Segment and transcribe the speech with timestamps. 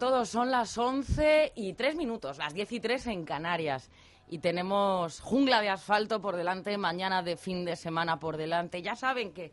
[0.00, 0.30] Todos.
[0.30, 3.90] Son las 11 y 3 minutos, las 10 y 3 en Canarias.
[4.28, 8.80] Y tenemos jungla de asfalto por delante, mañana de fin de semana por delante.
[8.80, 9.52] Ya saben que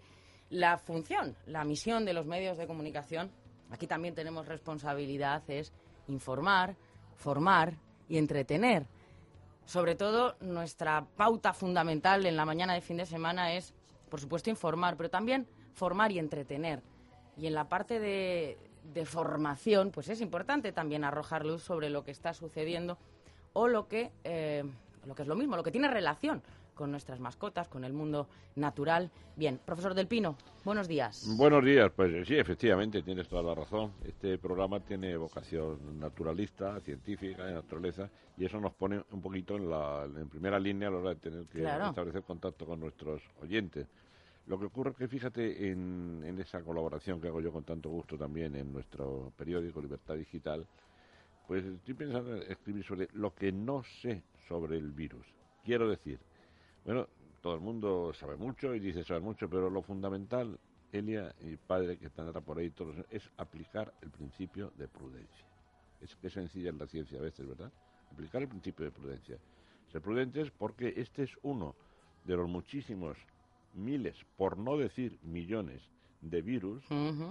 [0.50, 3.30] la función, la misión de los medios de comunicación,
[3.70, 5.74] aquí también tenemos responsabilidad, es
[6.08, 6.78] informar,
[7.18, 7.74] formar
[8.08, 8.88] y entretener.
[9.66, 13.74] Sobre todo, nuestra pauta fundamental en la mañana de fin de semana es,
[14.10, 16.82] por supuesto, informar, pero también formar y entretener.
[17.36, 18.58] Y en la parte de,
[18.94, 22.98] de formación, pues es importante también arrojar luz sobre lo que está sucediendo
[23.54, 24.64] o lo que, eh,
[25.06, 26.42] lo que es lo mismo, lo que tiene relación
[26.74, 29.10] con nuestras mascotas, con el mundo natural.
[29.36, 31.26] Bien, profesor Del Pino, buenos días.
[31.36, 33.94] Buenos días, pues sí, efectivamente, tienes toda la razón.
[34.06, 39.70] Este programa tiene vocación naturalista, científica, de naturaleza, y eso nos pone un poquito en,
[39.72, 41.88] la, en primera línea a la hora de tener que Claro.
[41.88, 43.88] establecer contacto con nuestros oyentes.
[44.48, 48.18] Lo que ocurre es que, fíjate, en, esa colaboración que hago yo con tanto gusto
[48.18, 50.66] también en nuestro periódico Libertad Digital,
[51.46, 55.26] pues estoy pensando en escribir sobre lo que no sé sobre el virus.
[55.66, 56.20] Quiero decir,
[56.86, 57.08] bueno,
[57.42, 60.58] todo el mundo sabe mucho y dice saber mucho, pero lo fundamental,
[60.94, 65.46] Elia y padre que están ahora por ahí, todos, es aplicar el principio de prudencia.
[66.00, 67.72] Es que sencilla en la ciencia a veces, ¿verdad?
[68.14, 69.38] Aplicar el principio de prudencia.
[69.92, 71.76] Ser prudentes porque este es uno
[72.24, 73.18] de los muchísimos
[73.78, 75.82] miles, por no decir millones,
[76.22, 76.84] de virus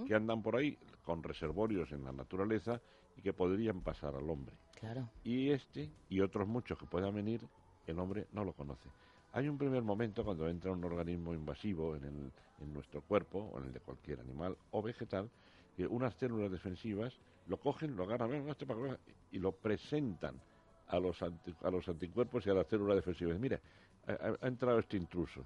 [0.07, 2.81] que andan por ahí con reservorios en la naturaleza
[3.17, 4.55] y que podrían pasar al hombre.
[4.79, 5.09] Claro.
[5.25, 7.41] Y este y otros muchos que puedan venir,
[7.87, 8.89] el hombre no lo conoce.
[9.33, 13.59] Hay un primer momento cuando entra un organismo invasivo en, el- en nuestro cuerpo, o
[13.59, 15.29] en el de cualquier animal o vegetal,
[15.77, 17.19] que unas células defensivas
[17.49, 20.41] lo cogen, lo agarran, "Ven, este para acá", y lo presentan
[20.89, 23.39] a los, anti- a los anticuerpos y a las células defensivas.
[23.39, 23.61] Mira,
[24.07, 25.45] ha entrado este intruso.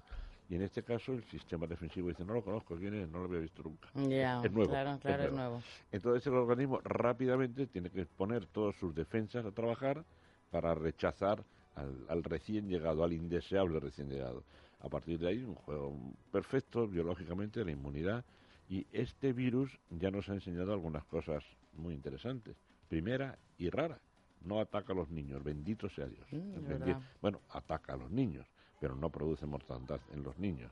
[0.51, 3.07] Y en este caso el sistema defensivo dice, no lo conozco, ¿quién es?
[3.09, 3.87] No lo había visto nunca.
[4.09, 5.49] Ya, Es nuevo, claro, claro, es nuevo.
[5.51, 5.63] nuevo.
[5.93, 10.03] Entonces el organismo rápidamente tiene que poner todas sus defensas a trabajar
[10.49, 11.41] para rechazar
[11.75, 14.43] al, al recién llegado, al indeseable recién llegado.
[14.81, 15.97] A partir de ahí, un juego
[16.33, 18.25] perfecto biológicamente de la inmunidad.
[18.67, 21.45] Y este virus ya nos ha enseñado algunas cosas
[21.77, 22.57] muy interesantes.
[22.89, 24.01] Primera y rara,
[24.43, 26.27] no ataca a los niños, bendito sea Dios.
[26.29, 26.97] Mm, Bendi-.
[27.21, 28.45] Bueno, ataca a los niños,
[28.81, 30.71] pero no produce mortandad en los niños.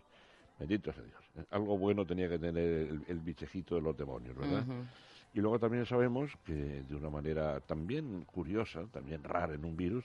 [0.57, 1.23] Bendito sea Dios.
[1.35, 4.65] Eh, Algo bueno tenía que tener el, el bichejito de los demonios, ¿verdad?
[5.33, 10.03] Y luego también sabemos que de una manera también curiosa, también rara en un virus,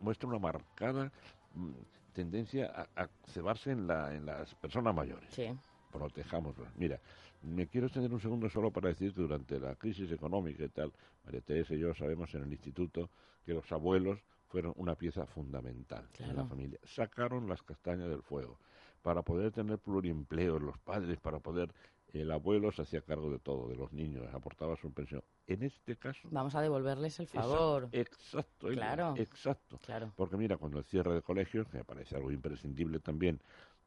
[0.00, 1.10] muestra una marcada
[1.54, 1.70] mm,
[2.12, 5.26] tendencia a, a cebarse en, la, en las personas mayores.
[5.32, 5.48] Sí.
[5.90, 6.74] Protejámoslas.
[6.76, 7.00] Mira,
[7.42, 10.92] me quiero extender un segundo solo para decir que durante la crisis económica y tal,
[11.24, 13.08] María Teresa y yo sabemos en el instituto
[13.46, 14.18] que los abuelos
[14.52, 16.46] fueron una pieza fundamental en la Claro.
[16.46, 16.78] familia.
[16.84, 18.58] Sacaron las castañas del fuego
[19.00, 21.72] para poder tener pluriempleo los padres, para poder
[22.12, 25.22] el abuelo se hacía cargo de todo, de los niños, aportaba su pensión.
[25.46, 27.88] En este caso, Vamos a devolverles el favor.
[27.92, 29.14] exacto, Elia, Claro.
[29.16, 29.78] exacto.
[29.78, 30.12] Claro.
[30.14, 33.40] Porque mira, cuando el cierre de colegios, que me parece algo imprescindible también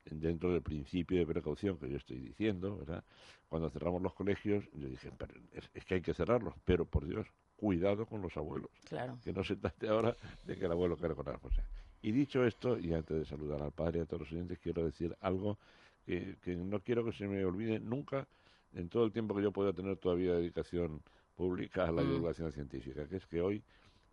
[0.06, 3.04] dentro del principio de precaución que yo estoy diciendo, ¿verdad?
[3.50, 7.06] Cuando cerramos los colegios, yo dije, "Pero es, es que hay que cerrarlos, pero por
[7.06, 7.28] Dios,
[7.58, 9.18] cuidado con los abuelos, Claro.
[9.24, 11.74] que no se trate ahora de que el abuelo quiera con la responsabilidad.
[12.02, 14.86] Y dicho esto, y antes de saludar al padre y a todos los oyentes, quiero
[14.86, 15.57] decir algo
[16.06, 18.28] que, que no quiero que se me olvide nunca
[18.74, 21.02] en todo el tiempo que yo pueda tener todavía dedicación
[21.36, 22.10] pública a la Mm.
[22.12, 23.63] divulgación científica, que es que hoy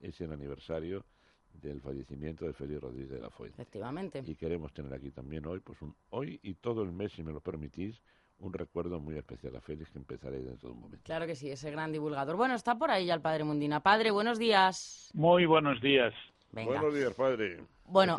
[0.00, 1.04] es el aniversario
[1.60, 3.60] del fallecimiento de Félix Rodríguez de la Fuente.
[3.60, 4.22] Efectivamente.
[4.26, 7.32] Y queremos tener aquí también hoy, pues un, hoy y todo el mes, si me
[7.32, 8.00] lo permitís,
[8.42, 11.04] un recuerdo muy especial a Félix que empezaré dentro de un momento.
[11.04, 12.36] Claro que sí, ese gran divulgador.
[12.36, 13.80] Bueno, está por ahí ya el padre Mundina.
[13.80, 15.10] Padre, buenos días.
[15.14, 16.12] Muy buenos días.
[16.50, 16.72] Venga.
[16.80, 17.60] Buenos días, padre.
[17.86, 18.18] Bueno.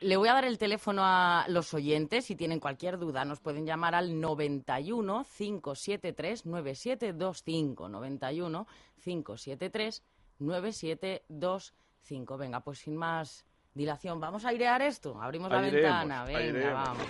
[0.00, 2.26] Le voy a dar el teléfono a los oyentes.
[2.26, 7.88] Si tienen cualquier duda, nos pueden llamar al 91 573 9725.
[7.88, 8.66] 91
[9.02, 10.02] 573
[10.38, 12.38] 9725.
[12.38, 14.20] Venga, pues sin más dilación.
[14.20, 15.20] ¿Vamos a airear esto?
[15.20, 16.24] Abrimos la Airemos, ventana.
[16.24, 16.72] Venga, airemos.
[16.72, 17.06] vamos.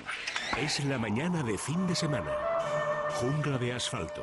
[0.56, 2.32] Es la mañana de fin de semana.
[3.16, 4.22] Jungla de asfalto.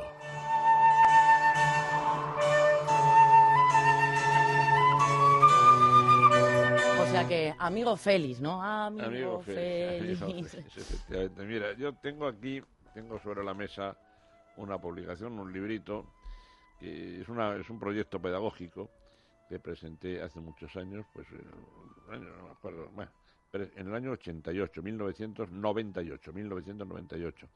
[7.02, 8.64] O sea que, amigo Félix, ¿no?
[8.64, 10.22] Amigo, Amigo Félix, Félix.
[10.22, 11.44] amigo Félix, efectivamente.
[11.44, 12.62] Mira, yo tengo aquí,
[12.94, 13.98] tengo sobre la mesa
[14.56, 16.06] una publicación, un librito,
[16.80, 18.90] que es, una, es un proyecto pedagógico
[19.50, 21.40] que presenté hace muchos años, pues en
[22.08, 23.12] el año, no me acuerdo, bueno,
[23.54, 27.48] en el año 88, 1998, 1998.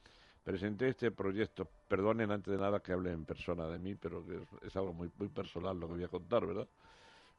[0.43, 4.35] Presenté este proyecto, perdonen antes de nada que hable en persona de mí, pero que
[4.35, 6.67] es, es algo muy, muy personal lo que voy a contar, ¿verdad?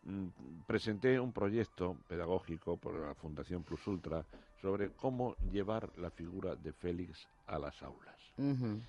[0.02, 0.28] Mm,
[0.66, 4.24] presenté un proyecto pedagógico por la Fundación Plus Ultra
[4.60, 8.16] sobre cómo llevar la figura de Félix a las aulas.
[8.38, 8.80] Ujú.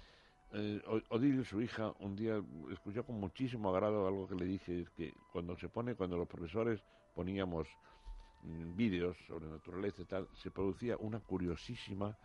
[0.53, 2.41] Eh, Odile, su hija, un día
[2.71, 6.27] escuchó con muchísimo agrado algo que le dije, es que cuando se pone, cuando los
[6.27, 6.81] profesores
[7.13, 7.67] poníamos
[8.75, 12.17] vídeos sobre naturaleza y tal, se producía una curiosísima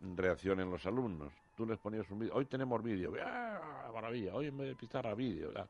[0.00, 1.32] reacción en los alumnos.
[1.56, 5.14] Tú les ponías un vídeo, hoy tenemos vídeo, ¡ah, maravilla, hoy en vez de pizarra
[5.14, 5.68] vídeo, ¿verdad?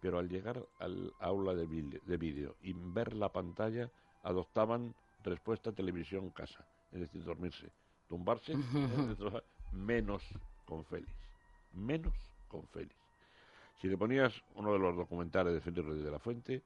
[0.00, 3.90] pero al llegar al aula de vídeo, de vídeo y ver la pantalla,
[4.22, 4.94] adoptaban
[5.24, 7.70] respuesta televisión casa, es decir, dormirse,
[8.08, 8.54] tumbarse,
[9.72, 10.22] menos
[10.64, 11.10] con Félix,
[11.72, 12.14] menos
[12.48, 12.94] con Félix.
[13.80, 16.62] Si le ponías uno de los documentales de Félix Rodríguez de la Fuente,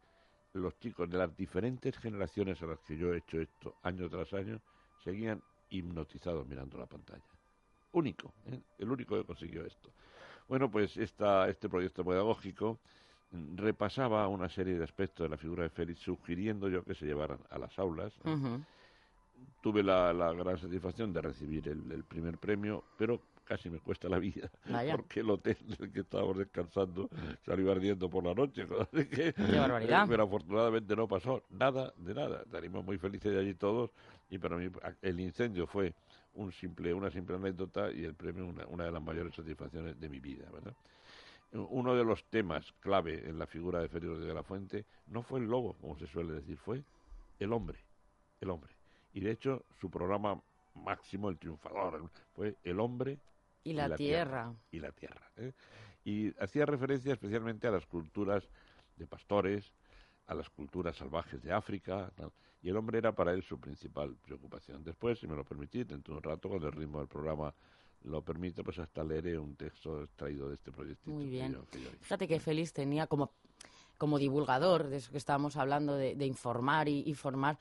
[0.52, 4.32] los chicos de las diferentes generaciones a las que yo he hecho esto año tras
[4.32, 4.61] año,
[5.05, 7.25] seguían hipnotizados mirando la pantalla.
[7.93, 8.61] Único, ¿eh?
[8.79, 9.91] el único que consiguió esto.
[10.49, 12.79] Bueno, pues esta, este proyecto pedagógico
[13.32, 17.06] mm, repasaba una serie de aspectos de la figura de Félix, sugiriendo yo que se
[17.06, 18.12] llevaran a las aulas.
[19.62, 23.20] Tuve la, la gran satisfacción de recibir el, el primer premio, pero
[23.50, 24.94] casi me cuesta la vida, Vaya.
[24.94, 27.11] porque el hotel en el que estábamos descansando
[27.44, 28.64] salió ardiendo por la noche.
[29.11, 30.06] Qué barbaridad.
[30.08, 32.44] Pero afortunadamente no pasó nada de nada.
[32.49, 33.91] Salimos muy felices de allí todos
[34.31, 34.70] y para mí
[35.02, 35.93] el incendio fue
[36.35, 40.08] un simple, una simple anécdota y el premio una, una de las mayores satisfacciones de
[40.08, 40.49] mi vida.
[40.52, 40.73] ¿verdad?
[41.52, 45.41] Uno de los temas clave en la figura de Félix de la Fuente no fue
[45.41, 46.85] el lobo, como se suele decir, fue
[47.41, 47.81] el hombre,
[48.41, 48.70] el hombre.
[49.12, 50.41] Y de hecho su programa
[50.76, 53.19] máximo, el triunfador, fue el hombre
[53.65, 54.55] Y la, tierra.
[54.71, 55.31] y la tierra.
[55.37, 55.53] ¿eh?
[56.05, 58.43] Y hacía referencia especialmente a las culturas
[58.97, 59.73] de pastores,
[60.27, 62.12] a las culturas salvajes de África,
[62.62, 64.85] y el hombre era para él su principal preocupación.
[64.85, 67.55] Después, si me lo permitís, dentro de un rato, cuando el ritmo del programa
[68.05, 71.11] lo permite, pues hasta leeré un texto extraído de este proyecto.
[71.11, 71.59] Muy bien.
[72.01, 73.33] Fíjate que Félix tenía como,
[73.99, 77.59] como divulgador, de eso que estábamos hablando, de, de informar y, y formar,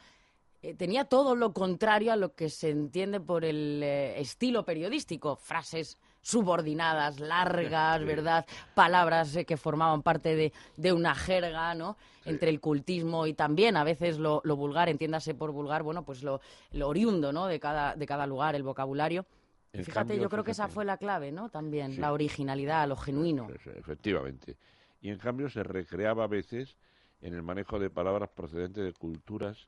[0.62, 5.36] eh, tenía todo lo contrario a lo que se entiende por el eh, estilo periodístico.
[5.38, 8.04] Frases subordinadas, largas.
[8.06, 8.46] ¿verdad?
[8.76, 11.98] Palabras eh, que formaban parte de, de una jerga, ¿no?
[12.26, 16.22] Entre el cultismo y también a veces lo, lo vulgar, entiéndase por vulgar, bueno, pues
[16.24, 16.42] lo,
[16.74, 17.48] lo oriundo, ¿no?
[17.48, 19.26] De cada, de cada lugar, el vocabulario.
[19.72, 21.50] Fíjate, cambio, yo creo que esa fue la clave, ¿no?
[21.50, 22.00] También, Sí.
[22.00, 23.48] la originalidad, lo genuino.
[23.76, 24.58] Efectivamente.
[25.02, 26.76] Y en cambio se recreaba a veces
[27.22, 29.68] en el manejo de palabras procedentes de culturas.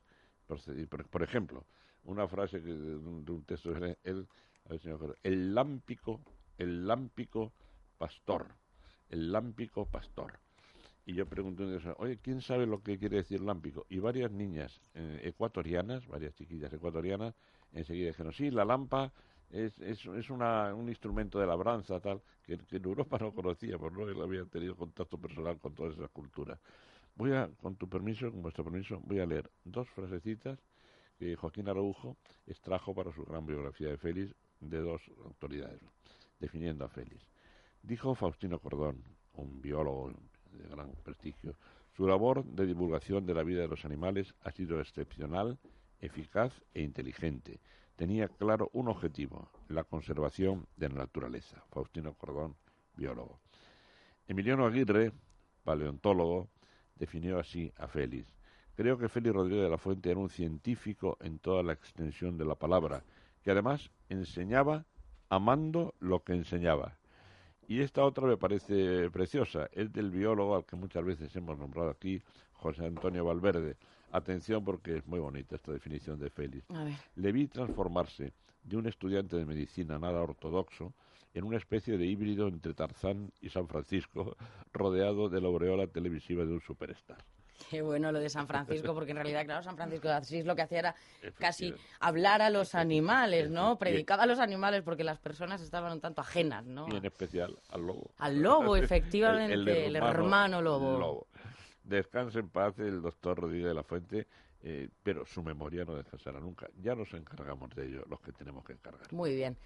[1.10, 1.64] Por, ejemplo,
[2.04, 4.28] una frase que, de, un, texto de él,
[4.68, 4.74] a
[5.22, 6.20] el lámpico,
[6.58, 7.52] el lámpico
[7.98, 8.46] pastor,
[9.08, 10.38] el lámpico pastor.
[11.04, 13.86] Y yo pregunté un oye, ¿quién sabe lo que quiere decir lámpico?
[13.88, 17.34] Y varias niñas eh, ecuatorianas, varias chiquillas ecuatorianas,
[17.72, 19.12] enseguida dijeron, sí, la lampa
[19.50, 23.92] es, es, es una, un instrumento de labranza, tal, que, en Europa no conocía, por
[23.92, 26.58] no había tenido contacto personal con todas esas culturas.
[27.14, 30.58] Voy a, con tu permiso, con vuestro permiso, voy a leer dos frasecitas
[31.18, 32.16] que Joaquín Araujo
[32.46, 35.80] extrajo para su gran biografía de Félix de dos autoridades,
[36.40, 37.26] definiendo a Félix.
[37.82, 39.04] Dijo Faustino Cordón,
[39.34, 40.12] un biólogo
[40.52, 41.56] de gran prestigio,
[41.96, 45.58] su labor de divulgación de la vida de los animales ha sido excepcional,
[46.00, 47.60] eficaz e inteligente.
[47.96, 51.62] Tenía claro un objetivo, la conservación de la naturaleza.
[51.70, 52.56] Faustino Cordón,
[52.96, 53.38] biólogo.
[54.26, 55.12] Emiliano Aguirre,
[55.64, 56.48] paleontólogo,
[56.96, 58.32] definió así a Félix.
[58.74, 62.44] Creo que Félix Rodríguez de la Fuente era un científico en toda la extensión de
[62.44, 63.04] la palabra,
[63.42, 64.86] que además enseñaba
[65.28, 66.96] amando lo que enseñaba.
[67.68, 71.90] Y esta otra me parece preciosa, es del biólogo al que muchas veces hemos nombrado
[71.90, 72.20] aquí,
[72.52, 73.76] José Antonio Valverde.
[74.10, 76.66] Atención porque es muy bonita esta definición de Félix.
[77.16, 78.32] Le vi transformarse
[78.62, 80.92] de un estudiante de medicina nada ortodoxo
[81.34, 84.36] en una especie de híbrido entre Tarzán y San Francisco,
[84.72, 87.18] rodeado de la aureola televisiva de un superstar.
[87.70, 90.56] Qué bueno lo de San Francisco, porque en realidad, claro, San Francisco de Asís lo
[90.56, 90.94] que hacía era
[91.38, 93.78] casi hablar a los animales, ¿no?
[93.78, 96.86] Predicaba a los animales porque las personas estaban un tanto ajenas, ¿no?
[96.88, 98.10] Y en especial al lobo.
[98.18, 101.28] Al lobo, efectivamente, el hermano lobo.
[101.84, 104.28] Descanse en paz el doctor Rodríguez de la Fuente,
[104.62, 106.68] eh, pero su memoria no descansará nunca.
[106.80, 109.12] Ya nos encargamos de ello, los que tenemos que encargar.
[109.12, 109.56] Muy bien.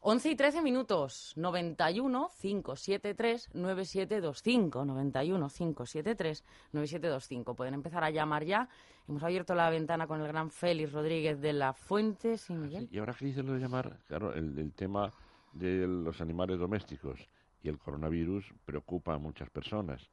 [0.00, 7.56] 11 y 13 minutos, 91 573 9725, 91 573 9725.
[7.56, 8.68] Pueden empezar a llamar ya.
[9.08, 12.38] Hemos abierto la ventana con el gran Félix Rodríguez de la Fuente.
[12.38, 12.88] ¿sí, Miguel?
[12.92, 15.12] y ahora que dicen lo de llamar, claro, el, tema
[15.52, 17.28] de los animales domésticos
[17.60, 20.08] y el coronavirus preocupa a muchas personas.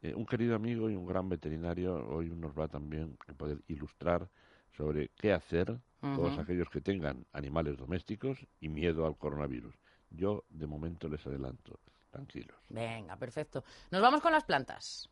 [0.00, 4.28] Eh, un querido amigo y un gran veterinario hoy nos va también a poder ilustrar
[4.76, 9.74] sobre qué hacer todos aquellos que tengan animales domésticos y miedo al coronavirus.
[10.10, 12.56] Yo de momento les adelanto, tranquilos.
[12.68, 13.64] Venga, perfecto.
[13.90, 15.08] Nos vamos con las plantas.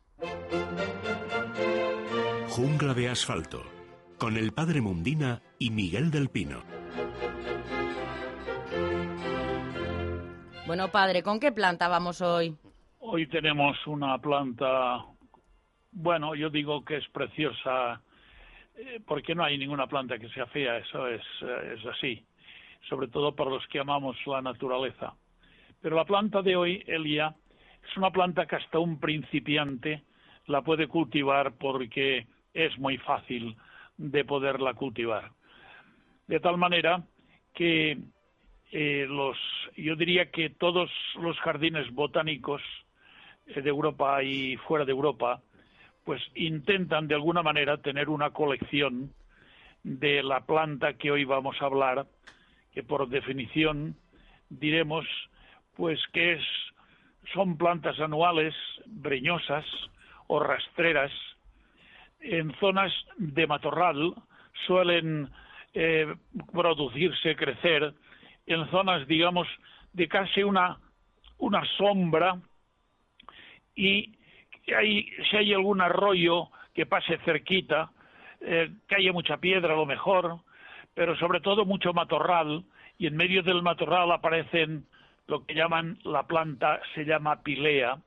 [2.49, 3.63] Jungla de asfalto,
[4.19, 6.61] con el padre Mundina y Miguel del Pino.
[10.67, 12.55] Bueno, padre, ¿con qué planta vamos hoy?
[12.99, 15.03] Hoy tenemos una planta,
[15.91, 18.01] bueno, yo digo que es preciosa
[19.05, 22.23] porque no hay ninguna planta que sea fea, eso es, eh, es así,
[22.89, 25.13] sobre todo para los que amamos la naturaleza.
[25.81, 27.35] Pero la planta de hoy, Elia,
[27.83, 30.03] es una planta que hasta un principiante
[30.47, 33.55] la puede cultivar porque es muy fácil
[33.97, 35.31] de poderla cultivar.
[36.27, 37.03] De tal manera
[37.53, 37.97] que
[38.71, 39.37] eh, los,
[39.75, 40.89] yo diría que todos
[41.21, 42.61] los jardines botánicos
[43.45, 45.41] de Europa y fuera de Europa
[46.03, 49.13] pues intentan de alguna manera tener una colección
[49.83, 52.05] de la planta que hoy vamos a hablar,
[52.73, 53.95] que por definición
[54.49, 55.05] diremos
[55.75, 56.43] pues que es
[57.33, 58.53] son plantas anuales,
[58.85, 59.65] breñosas
[60.27, 61.11] o rastreras,
[62.19, 64.13] en zonas de matorral
[64.65, 65.29] suelen
[65.73, 66.13] eh,
[66.51, 67.93] producirse, crecer,
[68.45, 69.47] en zonas, digamos,
[69.93, 70.77] de casi una,
[71.37, 72.39] una sombra
[73.75, 74.15] y
[74.65, 77.91] si hay algún arroyo que pase cerquita,
[78.41, 80.39] eh, que haya mucha piedra a lo mejor,
[80.93, 82.63] pero sobre todo mucho matorral,
[82.97, 84.85] y en medio del matorral aparecen
[85.27, 87.97] lo que llaman la planta, se llama pilea,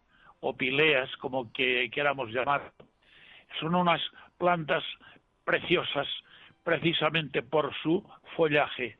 [0.40, 2.72] o pileas, como que queramos llamar.
[3.58, 4.00] Son unas
[4.38, 4.84] plantas
[5.44, 6.06] preciosas
[6.62, 8.04] precisamente por su
[8.36, 8.98] follaje,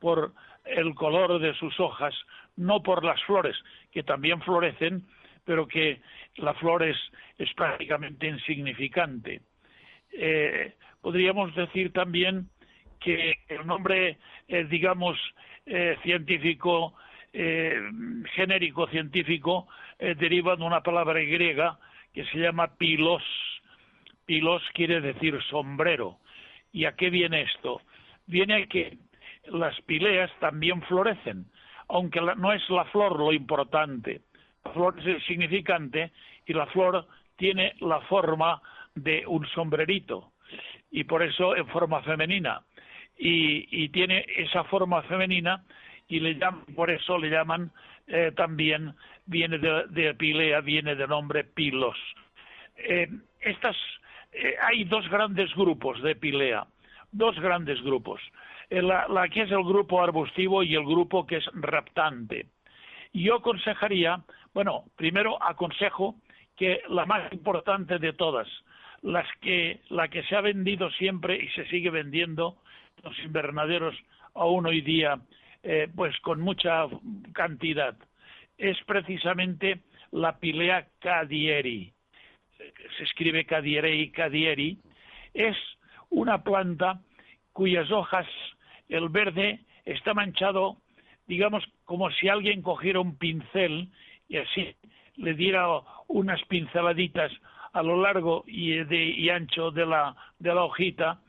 [0.00, 0.32] por
[0.64, 2.14] el color de sus hojas,
[2.56, 3.56] no por las flores,
[3.92, 5.06] que también florecen,
[5.48, 6.02] pero que
[6.36, 6.98] la flor es,
[7.56, 9.40] prácticamente insignificante.
[10.12, 12.50] Eh, podríamos decir también
[13.00, 15.16] que el nombre, eh, digamos,
[15.64, 16.92] eh, científico,
[17.32, 21.78] genérico científico, deriva de una palabra griega
[22.12, 23.22] que se llama pilos.
[24.26, 26.18] Pilos quiere decir sombrero.
[26.72, 27.80] ¿Y a qué viene esto?
[28.26, 28.98] Viene a que
[29.46, 31.46] las pileas también florecen,
[31.88, 34.20] aunque no es la flor lo importante,
[34.68, 36.12] flor es significante
[36.46, 37.06] y la flor
[37.36, 38.60] tiene la forma
[38.94, 40.32] de un sombrerito.
[40.90, 42.62] Y por eso en forma femenina.
[43.20, 45.64] Y, tiene esa forma femenina
[46.06, 47.72] y le llaman, por eso le llaman
[48.06, 48.94] eh, también
[49.26, 51.96] viene de, pilea viene de nombre pilos.
[52.76, 53.08] Eh,
[53.40, 53.76] estas
[54.32, 56.64] eh, hay dos grandes grupos de pilea
[57.12, 58.20] dos grandes grupos.
[58.70, 62.46] La, la que es el grupo arbustivo y el grupo que es raptante.
[63.12, 64.20] Yo aconsejaría
[64.58, 66.16] bueno, primero aconsejo
[66.56, 68.48] que la más importante de todas,
[69.02, 72.56] las que, la que se ha vendido siempre y se sigue vendiendo
[73.04, 73.94] los invernaderos
[74.34, 75.20] aún hoy día,
[75.62, 76.86] eh, pues con mucha
[77.34, 77.96] cantidad,
[78.56, 81.92] es precisamente la Pilea cadieri.
[82.96, 84.76] Se escribe cadieri, cadieri.
[85.34, 85.56] Es
[86.10, 87.00] una planta
[87.52, 88.26] cuyas hojas,
[88.88, 90.78] el verde, está manchado,
[91.28, 93.88] digamos, como si alguien cogiera un pincel
[94.28, 94.74] y así
[95.16, 95.66] le diera
[96.06, 97.32] unas pinceladitas
[97.72, 101.20] a lo largo y, de, y ancho de la, de la hojita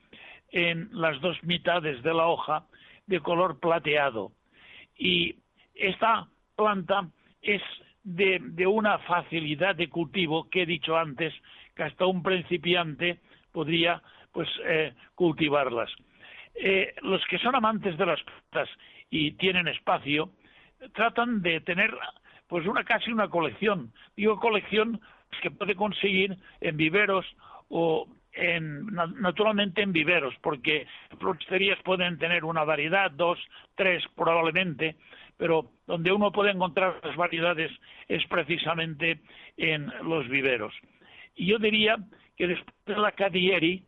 [0.51, 2.65] en las dos mitades de la hoja
[3.08, 4.32] de color plateado.
[4.98, 5.36] Y
[5.75, 7.10] esta planta
[7.41, 7.62] es
[8.03, 11.34] de, de, una facilidad de cultivo que he dicho antes
[11.75, 13.20] que hasta un principiante
[13.51, 14.01] podría
[14.32, 15.89] pues eh, cultivarlas.
[16.56, 18.70] Eh, los que son amantes de las plantas
[19.10, 20.32] y tienen espacio
[20.94, 21.96] tratan de tener
[22.50, 23.94] pues una casi una colección.
[24.18, 25.00] Digo colección
[25.41, 27.25] que puede conseguir en viveros
[27.70, 30.88] o en, naturalmente en viveros, porque
[31.20, 33.39] floristerías pueden tener una variedad, dos,
[33.75, 34.96] tres probablemente,
[35.38, 37.72] pero donde uno puede encontrar las variedades
[38.08, 39.20] es precisamente
[39.56, 40.74] en los viveros.
[41.36, 41.98] Y yo diría
[42.36, 43.84] que después de la Cadieri,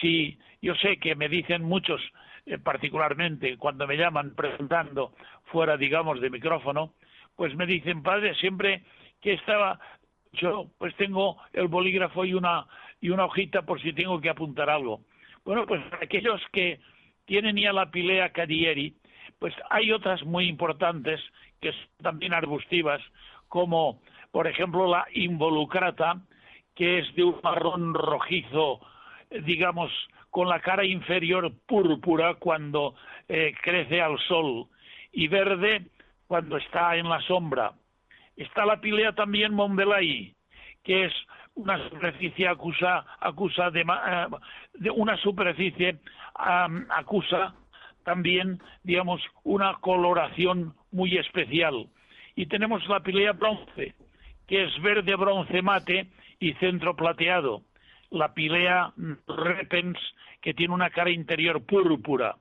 [0.00, 2.00] si yo sé que me dicen muchos,
[2.46, 5.12] eh, particularmente cuando me llaman preguntando
[5.46, 6.92] fuera, digamos, de micrófono,
[7.36, 8.82] pues me dicen, padre, siempre
[9.20, 9.78] que estaba,
[10.32, 12.66] yo pues tengo el bolígrafo y una,
[13.00, 15.02] y una hojita por si tengo que apuntar algo.
[15.44, 16.80] Bueno, pues aquellos que
[17.26, 18.94] tienen ya la pilea cadieri,
[19.38, 21.20] pues hay otras muy importantes
[21.60, 23.00] que son también arbustivas,
[23.48, 24.00] como
[24.30, 26.20] por ejemplo la involucrata,
[26.74, 28.80] que es de un marrón rojizo,
[29.44, 29.90] digamos,
[30.30, 32.94] con la cara inferior púrpura cuando
[33.28, 34.66] eh, crece al sol
[35.12, 35.86] y verde
[36.26, 37.72] cuando está en la sombra.
[38.36, 40.34] Está la pilea también Montbelay,
[40.82, 41.12] que es
[41.54, 44.26] una superficie acusa, acusa de, eh,
[44.74, 45.98] de una superficie
[46.34, 47.54] acusa
[48.04, 51.88] también, digamos, una coloración muy especial.
[52.36, 53.94] Y tenemos la pilea bronce,
[54.46, 56.06] que es verde bronce mate
[56.38, 57.62] y centro plateado.
[58.10, 58.92] La pilea
[59.26, 59.98] repens,
[60.40, 62.36] que tiene una cara interior púrpura.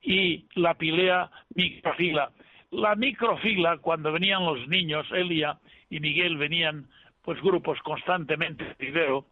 [0.00, 2.30] Y la pilea microfila.
[2.72, 5.58] La microfila, cuando venían los niños, Elia
[5.90, 6.88] y Miguel venían,
[7.20, 9.26] pues grupos constantemente primero,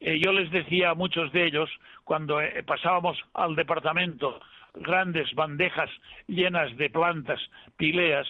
[0.00, 1.70] eh, yo les decía a muchos de ellos,
[2.02, 4.40] cuando eh, pasábamos al departamento,
[4.74, 5.88] grandes bandejas
[6.26, 7.40] llenas de plantas,
[7.76, 8.26] pileas,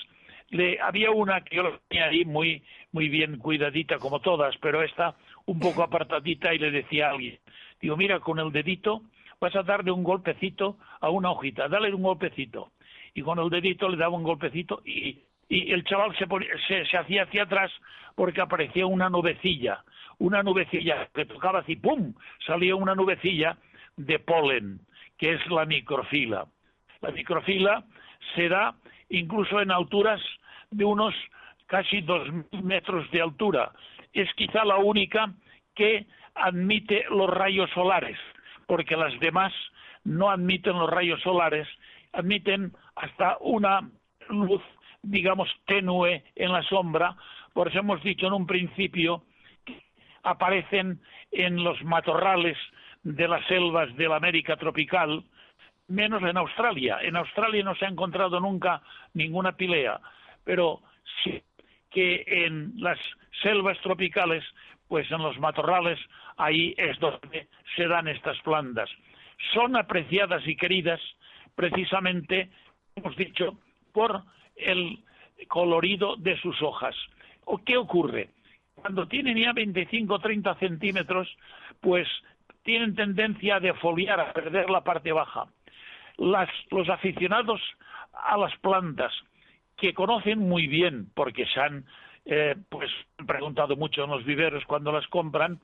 [0.51, 5.17] le, había una que yo tenía ahí muy, muy bien cuidadita como todas, pero esta
[5.47, 7.39] un poco apartadita y le decía a alguien,
[7.81, 9.05] digo, mira, con el dedito
[9.41, 12.74] vas a darle un golpecito a una hojita, dale un golpecito.
[13.15, 16.27] Y con el dedito le daba un golpecito y, y el chaval se,
[16.67, 17.71] se, se hacía hacia atrás
[18.15, 19.83] porque aparecía una nubecilla
[20.19, 22.15] una nubecilla que tocaba así, ¡pum!
[22.47, 23.57] salía una nubecilla
[23.97, 24.81] de polen,
[25.19, 26.47] que es la microfila.
[27.01, 27.85] La microfila
[28.35, 28.75] se da
[29.09, 30.21] incluso en alturas
[30.71, 31.15] de unos
[31.67, 32.29] casi dos
[32.63, 33.73] metros de altura.
[34.13, 35.33] Es quizá la única
[35.75, 38.19] que admite los rayos solares,
[38.67, 39.53] porque las demás
[40.05, 41.69] no admiten los rayos solares,
[42.13, 43.89] admiten hasta una
[44.29, 44.63] luz,
[45.03, 47.17] digamos, tenue en la sombra.
[47.53, 49.25] Por eso hemos dicho en un principio
[50.23, 52.57] aparecen en los matorrales
[53.03, 55.23] de las selvas de la América tropical,
[55.89, 56.99] menos en Australia.
[57.03, 58.83] En Australia no se ha encontrado nunca
[59.13, 60.01] ninguna pilea,
[60.43, 60.81] pero
[61.23, 61.43] sí
[61.91, 62.99] que en las
[63.43, 64.43] selvas tropicales,
[64.89, 65.99] pues en los matorrales,
[66.37, 68.91] ahí es donde se dan estas plantas.
[69.53, 71.01] Son apreciadas y queridas
[71.55, 72.51] precisamente,
[72.97, 73.59] hemos dicho,
[73.93, 74.23] por
[74.57, 74.99] el
[75.49, 76.95] colorido de sus hojas.
[77.45, 78.31] ¿O qué ocurre?
[78.85, 81.29] cuando tienen ya 25 o 30 centímetros,
[81.81, 82.07] pues
[82.65, 85.47] tienen tendencia a defoliar, a perder la parte baja.
[86.19, 87.61] los aficionados
[88.13, 89.13] a las plantas,
[89.77, 91.87] que conocen muy bien, porque se han
[92.27, 92.91] eh, pues,
[93.27, 95.61] preguntado mucho en los viveros cuando las compran,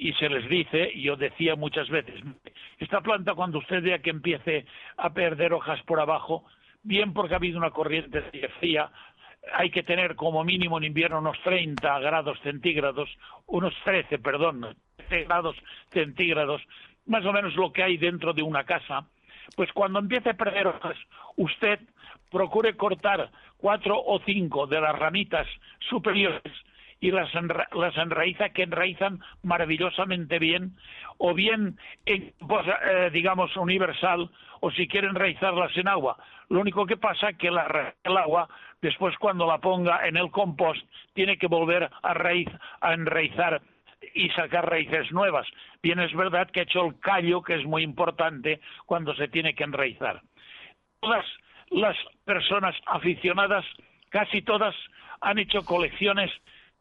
[0.00, 2.18] y se les dice, yo decía muchas veces,
[2.78, 4.64] esta planta cuando usted vea que empiece
[4.96, 6.46] a perder hojas por abajo,
[6.82, 8.22] bien porque ha habido una corriente
[8.58, 8.90] fría,
[9.52, 13.10] hay que tener como mínimo en invierno unos 30 grados centígrados,
[13.44, 15.56] unos 13, perdón, 13 grados
[15.90, 16.62] centígrados,
[17.04, 19.06] más o menos lo que hay dentro de una casa,
[19.54, 20.96] pues cuando empiece a perder hojas,
[21.36, 21.78] usted
[22.30, 25.46] procure cortar cuatro o cinco de las ramitas
[25.90, 26.54] superiores
[27.00, 30.76] y las, las enraiza, que enraizan maravillosamente bien,
[31.18, 36.16] o bien en, pues, eh, digamos, universal, o si quiere enraizarlas en agua.
[36.48, 38.48] Lo único que pasa es que el agua
[38.82, 40.82] después cuando la ponga en el compost
[41.14, 42.48] tiene que volver a, raíz,
[42.80, 43.60] a enraizar
[44.14, 45.46] y sacar raíces nuevas.
[45.82, 49.54] Bien es verdad que ha hecho el callo, que es muy importante cuando se tiene
[49.54, 50.22] que enraizar.
[51.00, 51.26] Todas
[51.70, 53.64] las personas aficionadas,
[54.08, 54.74] casi todas,
[55.20, 56.30] han hecho colecciones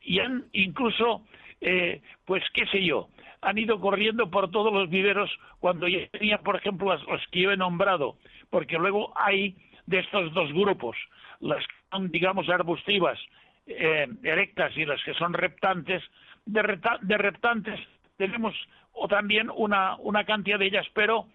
[0.10, 1.22] y han incluso,
[1.62, 3.10] eh, pues qué sé yo,
[3.42, 7.52] han ido corriendo por todos los viveros cuando ya tenían, por ejemplo, los que yo
[7.52, 8.18] he nombrado,
[8.50, 10.98] porque luego hay de estos dos grupos,
[11.42, 13.20] las que son, digamos, arbustivas,
[13.68, 16.02] eh, erectas y las que son reptantes,
[16.44, 16.64] de,
[17.18, 17.80] reptantes
[18.18, 18.56] tenemos
[18.94, 21.28] o también una, una cantidad de ellas, pero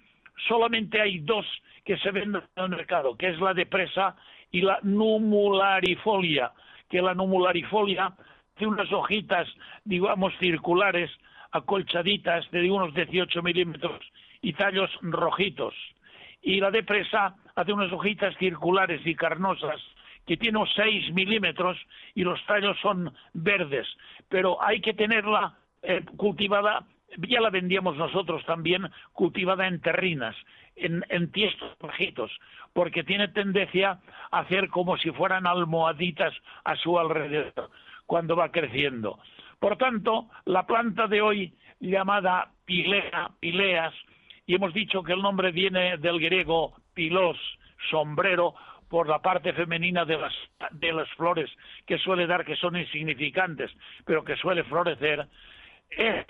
[0.48, 1.46] solamente hay dos
[1.84, 4.16] que se venden en el mercado, que es la de presa
[4.50, 6.50] y la numularifolia,
[6.90, 8.12] que la numularifolia
[8.56, 9.48] tiene unas hojitas,
[9.84, 11.10] digamos, circulares,
[11.50, 14.00] acolchaditas de unos 18 milímetros
[14.42, 15.74] y tallos rojitos.
[16.42, 19.80] Y la de presa hace unas hojitas circulares y carnosas
[20.26, 21.76] que tiene 6 milímetros
[22.14, 23.86] y los tallos son verdes,
[24.28, 26.86] pero hay que tenerla eh, cultivada,
[27.18, 30.34] ya la vendíamos nosotros también, cultivada en terrinas,
[30.76, 32.30] en, en tiestos bajitos,
[32.72, 36.32] porque tiene tendencia a hacer como si fueran almohaditas
[36.64, 37.70] a su alrededor
[38.06, 39.18] cuando va creciendo.
[39.58, 43.94] Por tanto, la planta de hoy llamada pilea, pileas,
[44.46, 47.38] y hemos dicho que el nombre viene del griego pilos,
[47.90, 48.54] sombrero,
[48.88, 50.32] por la parte femenina de las,
[50.70, 51.50] de las flores
[51.86, 53.70] que suele dar, que son insignificantes,
[54.04, 55.26] pero que suele florecer,
[55.90, 56.26] es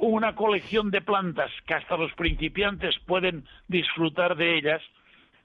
[0.00, 4.82] una colección de plantas que hasta los principiantes pueden disfrutar de ellas.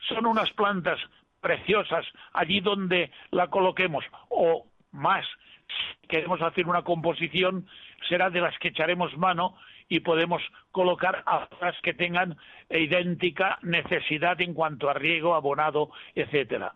[0.07, 0.99] Son unas plantas
[1.41, 5.25] preciosas allí donde la coloquemos o más
[5.67, 7.67] si queremos hacer una composición
[8.07, 9.55] será de las que echaremos mano
[9.87, 12.37] y podemos colocar otras que tengan
[12.69, 16.73] idéntica necesidad en cuanto a riego, abonado, etcétera.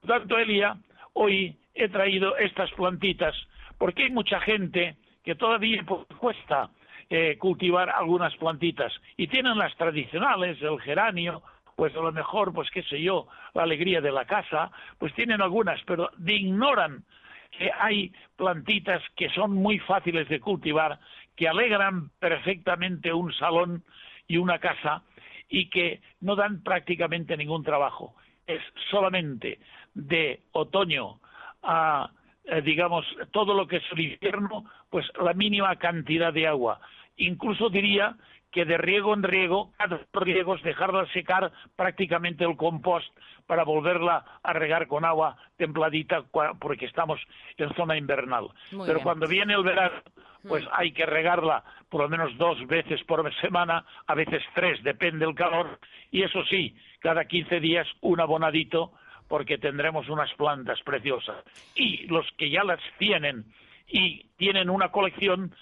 [0.00, 0.76] Por tanto, Elia,
[1.12, 3.34] hoy he traído estas plantitas
[3.76, 6.70] porque hay mucha gente que todavía pues, cuesta
[7.10, 11.42] eh, cultivar algunas plantitas y tienen las tradicionales, el geranio,
[11.76, 15.40] pues a lo mejor, pues qué sé yo, la alegría de la casa, pues tienen
[15.40, 17.04] algunas, pero ignoran
[17.50, 20.98] que hay plantitas que son muy fáciles de cultivar,
[21.36, 23.84] que alegran perfectamente un salón
[24.26, 25.02] y una casa
[25.48, 28.14] y que no dan prácticamente ningún trabajo.
[28.46, 29.58] Es solamente
[29.94, 31.20] de otoño
[31.62, 32.10] a,
[32.44, 36.80] eh, digamos, todo lo que es el invierno, pues la mínima cantidad de agua.
[37.16, 38.16] Incluso diría
[38.58, 43.06] que de riego en riego, cada riego es dejarla secar prácticamente el compost
[43.46, 46.24] para volverla a regar con agua templadita
[46.58, 47.20] porque estamos
[47.56, 48.48] en zona invernal.
[48.84, 50.02] Pero cuando viene el verano,
[50.42, 50.68] pues mm.
[50.72, 55.36] hay que regarla por lo menos dos veces por semana, a veces tres, depende del
[55.36, 55.78] calor,
[56.10, 58.90] y eso sí, cada 15 días un abonadito
[59.28, 61.44] porque tendremos unas plantas preciosas.
[61.76, 63.44] Y los que ya las tienen
[63.86, 65.54] y tienen una colección,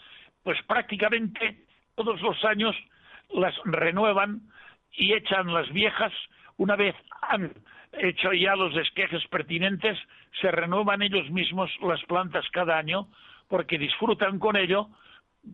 [0.42, 1.65] pues prácticamente
[1.96, 2.76] todos los años
[3.30, 4.42] las renuevan
[4.92, 6.12] y echan las viejas,
[6.56, 7.52] una vez han
[7.98, 9.98] hecho ya los esquejes pertinentes,
[10.40, 13.08] se renuevan ellos mismos las plantas cada año
[13.48, 14.88] porque disfrutan con ello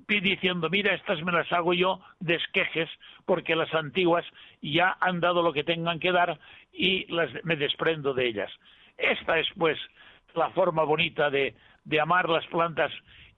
[0.09, 2.89] diciendo, mira, estas me las hago yo de esquejes
[3.25, 4.25] porque las antiguas
[4.63, 6.39] ya han dado lo que tengan que dar
[6.73, 8.51] y las, me desprendo de ellas.
[8.97, 9.79] Esta es, pues,
[10.35, 12.91] la forma bonita de, de amar las plantas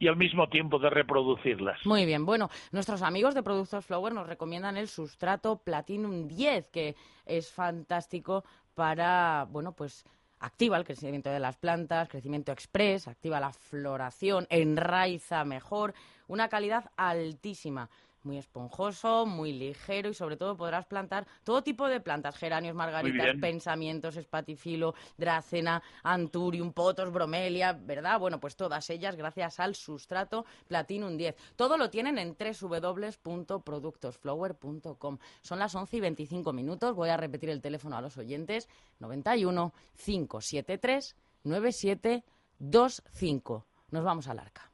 [0.04, 1.78] y al mismo tiempo de reproducirlas.
[1.86, 6.94] Muy bien, bueno, nuestros amigos de Productos Flower nos recomiendan el sustrato Platinum 10, que
[7.24, 10.04] es fantástico para, bueno, pues
[10.40, 15.94] activa el crecimiento de las plantas, crecimiento express, activa la floración, enraiza mejor,
[16.28, 17.88] una calidad altísima
[18.24, 23.36] muy esponjoso, muy ligero y sobre todo podrás plantar todo tipo de plantas, geranios, margaritas,
[23.40, 28.18] pensamientos, espatifilo, dracena, anturium, potos, bromelia, ¿verdad?
[28.18, 31.34] Bueno, pues todas ellas gracias al sustrato Platinum 10.
[31.56, 35.18] Todo lo tienen en www.productosflower.com.
[35.42, 36.94] Son las 11 y 25 minutos.
[36.94, 38.68] Voy a repetir el teléfono a los oyentes.
[39.00, 43.66] 91 573 9725.
[43.90, 44.73] Nos vamos al arca.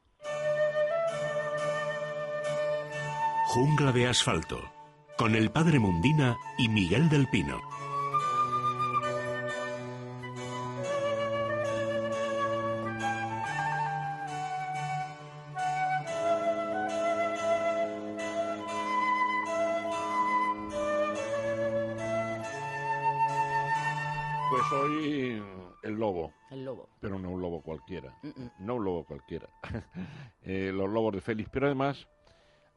[3.53, 4.61] Jungla de asfalto,
[5.17, 7.59] con el padre Mundina y Miguel del Pino.
[24.49, 25.43] Pues hoy
[25.83, 26.31] el lobo.
[26.51, 26.87] El lobo.
[27.01, 28.17] Pero no un lobo cualquiera.
[28.59, 29.49] No un lobo cualquiera.
[30.43, 31.49] Eh, los lobos de Félix.
[31.51, 32.07] Pero además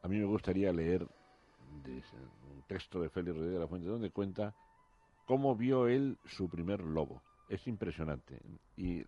[0.05, 4.53] a mí me gustaría leer un texto de Félix Rodríguez de la Fuente donde cuenta
[5.25, 7.23] cómo vio él su primer lobo.
[7.49, 8.39] Es impresionante.
[8.77, 9.03] Y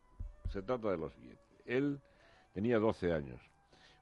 [0.49, 1.43] se trata de lo siguiente.
[1.67, 2.01] Él
[2.51, 3.39] tenía 12 años.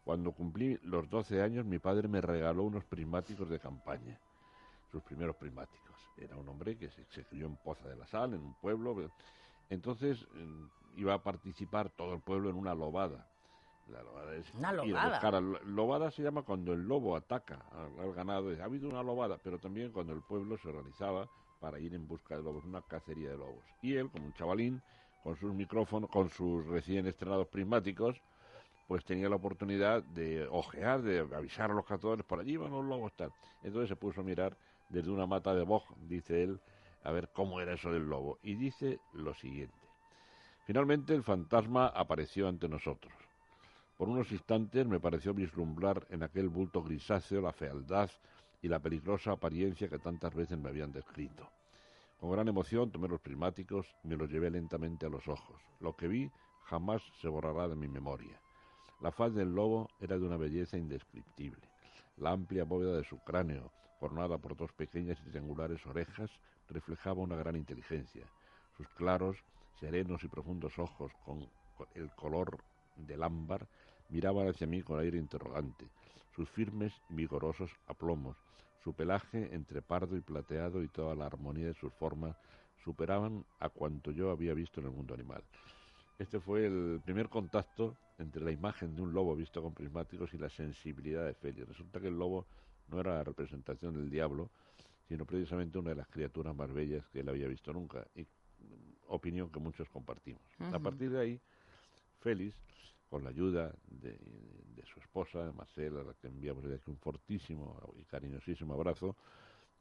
[0.05, 4.17] Cuando cumplí los 12 años, mi padre me regaló unos prismáticos de campaña,
[4.89, 5.97] sus primeros prismáticos.
[6.15, 9.11] Era un hombre que se, crió en Poza de la Sal, en un pueblo.
[9.69, 13.27] Entonces mm, iba a participar todo el pueblo en una lobada.
[13.87, 15.41] La lobada es una lobada.
[15.65, 17.65] Lobada se llama cuando el lobo ataca
[17.99, 18.49] al, ganado.
[18.49, 22.35] Ha habido una lobada, pero también cuando el pueblo se organizaba para ir en busca
[22.35, 23.63] de lobos, una cacería de lobos.
[23.81, 24.81] Y él, como un chavalín,
[25.23, 28.21] con sus micrófonos, con sus recién estrenados prismáticos,
[28.87, 32.85] pues tenía la oportunidad de ojear, de avisar a los cazadores, por allí van los
[32.85, 33.31] lobos, tal.
[33.63, 34.57] Entonces se puso a mirar
[34.89, 36.59] desde una mata de boj, dice él,
[37.03, 38.39] a ver cómo era eso del lobo.
[38.43, 39.77] Y dice lo siguiente.
[40.65, 43.13] Finalmente el fantasma apareció ante nosotros.
[43.97, 48.09] Por unos instantes me pareció vislumbrar en aquel bulto grisáceo la fealdad
[48.61, 51.49] y la peligrosa apariencia que tantas veces me habían descrito.
[52.19, 55.61] Con gran emoción tomé los prismáticos y me los llevé lentamente a los ojos.
[55.79, 56.29] Lo que vi
[56.65, 58.37] jamás se borrará de mi memoria.
[59.01, 61.69] La faz del lobo era de una belleza indescriptible.
[62.17, 66.31] La amplia bóveda de su cráneo, formada por dos pequeñas y triangulares orejas,
[66.69, 68.25] reflejaba una gran inteligencia.
[68.75, 69.37] Sus claros,
[69.79, 71.47] serenos y profundos ojos, con
[71.93, 72.57] el color
[72.95, 73.67] del ámbar,
[74.09, 75.87] miraban hacia mí con aire interrogante,
[76.35, 78.37] sus firmes y vigorosos aplomos,
[78.83, 82.35] su pelaje entre pardo y plateado y toda la armonía de sus formas
[82.83, 85.43] superaban a cuanto yo había visto en el mundo animal.
[86.19, 90.37] Este fue el primer contacto entre la imagen de un lobo visto con prismáticos y
[90.37, 91.67] la sensibilidad de Félix.
[91.67, 92.45] Resulta que el lobo
[92.87, 94.49] no era la representación del diablo,
[95.07, 98.25] sino precisamente una de las criaturas más bellas que él había visto nunca, y
[99.07, 100.41] opinión que muchos compartimos.
[100.71, 101.41] A partir de ahí,
[102.21, 102.55] Félix,
[103.09, 104.17] con la ayuda de,
[104.93, 109.15] su esposa, Marcela, a la que enviamos desde aquí un fortísimo y cariñosísimo abrazo,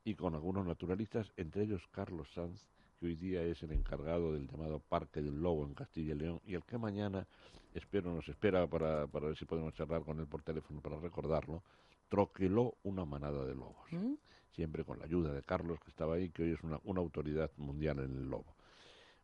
[0.04, 2.66] y con algunos naturalistas, entre ellos Carlos Sanz,
[2.98, 6.40] que hoy día es el encargado del llamado Parque del Lobo en Castilla y León,
[6.44, 7.26] y el que mañana,
[7.74, 11.62] espero, nos espera para, para ver si podemos charlar con él por teléfono para recordarlo,
[12.08, 13.92] troqueló una manada de lobos.
[13.92, 14.14] ¿Mm?
[14.52, 17.50] Siempre con la ayuda de Carlos, que estaba ahí, que hoy es una, una autoridad
[17.56, 18.54] mundial en el lobo.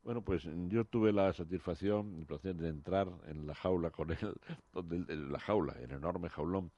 [0.03, 4.35] Bueno, pues yo tuve la satisfacción, el placer de entrar en la jaula con él,
[4.73, 6.71] donde la jaula, el enorme jaulón,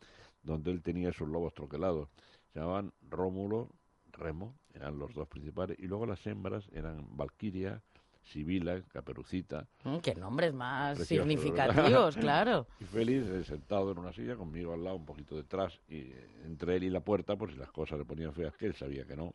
[0.43, 2.09] donde él tenía sus lobos troquelados.
[2.53, 3.69] Se llamaban Rómulo,
[4.11, 7.81] Remo, eran los dos principales, y luego las hembras eran Valquiria,
[8.25, 9.67] Sibila, Caperucita.
[9.85, 12.67] Mm, qué nombres más significativos, claro.
[12.81, 16.29] Y Félix eh, sentado en una silla conmigo al lado, un poquito detrás, y eh,
[16.45, 19.05] entre él y la puerta, por si las cosas le ponían feas, que él sabía
[19.05, 19.35] que no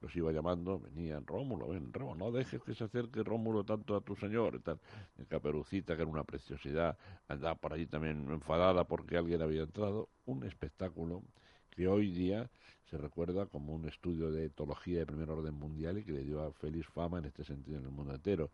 [0.00, 4.00] los iba llamando, venían, Rómulo, ven, Rómulo, no dejes que se acerque Rómulo tanto a
[4.00, 4.78] tu señor, y tal.
[5.18, 10.08] El caperucita, que era una preciosidad, andaba por allí también enfadada porque alguien había entrado.
[10.26, 11.22] Un espectáculo
[11.70, 12.50] que hoy día
[12.90, 16.42] se recuerda como un estudio de etología de primer orden mundial y que le dio
[16.42, 18.50] a Félix fama en este sentido en el mundo entero.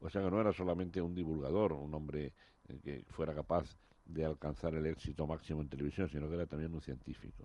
[0.00, 2.32] O sea que no era solamente un divulgador, un hombre
[2.68, 6.72] eh, que fuera capaz de alcanzar el éxito máximo en televisión, sino que era también
[6.74, 7.44] un científico.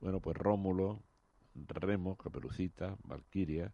[0.00, 1.02] Bueno, pues Rómulo,
[1.68, 3.72] Remo, Caperucita, Valquiria,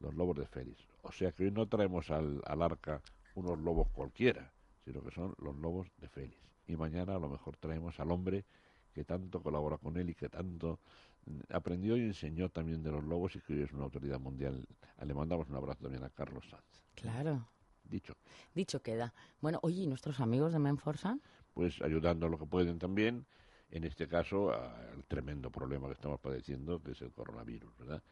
[0.00, 0.86] los lobos de Félix.
[1.02, 3.02] O sea que hoy no traemos al, arca
[3.34, 4.52] unos lobos cualquiera,
[4.84, 6.42] sino que son los lobos de Félix.
[6.66, 8.44] Y mañana a lo mejor traemos al hombre
[8.92, 10.80] que tanto colabora con él y que tanto
[11.26, 14.66] mm, aprendió y enseñó también de los lobos y que hoy es una autoridad mundial.
[15.04, 16.82] Le mandamos un abrazo también a Carlos Sanz.
[16.94, 17.48] Claro.
[17.84, 18.16] Dicho.
[18.54, 19.12] Dicho queda.
[19.40, 21.18] Bueno, oye, ¿y nuestros amigos de Menforsa?
[21.54, 23.26] Pues ayudando a lo que pueden también
[23.70, 28.02] en este caso al tremendo problema que estamos padeciendo, que es el coronavirus, ¿verdad?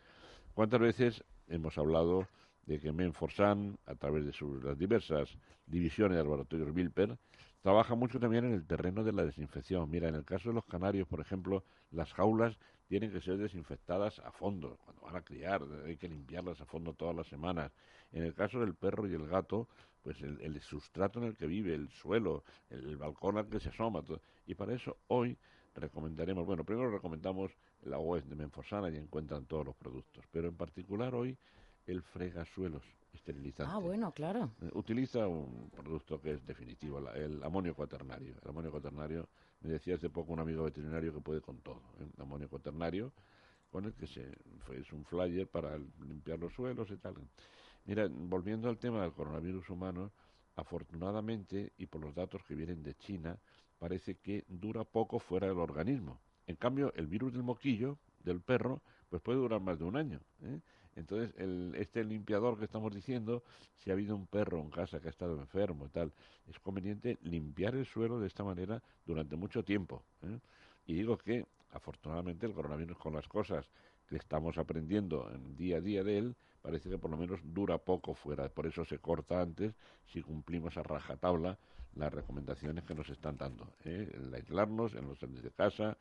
[0.54, 2.26] ¿Cuántas veces hemos hablado
[2.66, 5.30] de que Menforsan, a través de sus las diversas
[5.66, 7.16] divisiones de laboratorios Wilper,
[7.62, 9.90] trabaja mucho también en el terreno de la desinfección.
[9.90, 14.18] Mira, en el caso de los canarios, por ejemplo, las jaulas tienen que ser desinfectadas
[14.20, 14.78] a fondo.
[14.84, 17.72] Cuando van a criar, hay que limpiarlas a fondo todas las semanas.
[18.12, 19.68] En el caso del perro y el gato,
[20.08, 24.02] pues el, sustrato en el que vive, el suelo, el, balcón al que se asoma.
[24.46, 25.36] Y para eso hoy
[25.74, 30.56] recomendaremos, bueno, primero recomendamos la web de Menfosana y encuentran todos los productos, pero en
[30.56, 31.36] particular hoy
[31.86, 33.70] el fregasuelos esterilizante.
[33.70, 34.50] Ah, bueno, claro.
[34.72, 38.34] Utiliza un producto que es definitivo, el amonio cuaternario.
[38.42, 39.28] El amonio cuaternario,
[39.60, 41.82] me decía hace poco un amigo veterinario que puede con todo.
[42.00, 42.12] El ¿eh?
[42.20, 43.12] amonio cuaternario,
[43.70, 44.22] con el que se,
[44.72, 47.16] es un flyer para limpiar los suelos y tal.
[47.88, 50.12] Mira, volviendo al tema del coronavirus humano,
[50.56, 53.38] afortunadamente, y por los datos que vienen de China,
[53.78, 56.20] parece que dura poco fuera del organismo.
[56.46, 60.20] En cambio, el virus del moquillo, del perro, pues puede durar más de un año.
[60.42, 60.60] ¿eh?
[60.96, 63.42] Entonces, el, este limpiador que estamos diciendo,
[63.78, 66.12] si ha habido un perro en casa que ha estado enfermo y tal,
[66.46, 70.02] es conveniente limpiar el suelo de esta manera durante mucho tiempo.
[70.24, 70.38] ¿eh?
[70.84, 73.66] Y digo que, afortunadamente, el coronavirus con las cosas
[74.10, 78.14] estamos aprendiendo en día a día de él, parece que por lo menos dura poco
[78.14, 78.48] fuera.
[78.48, 79.74] Por eso se corta antes
[80.06, 81.58] si cumplimos a rajatabla
[81.94, 83.72] las recomendaciones que nos están dando.
[83.84, 84.10] ¿eh?
[84.14, 85.96] El aislarnos en los centros de casa.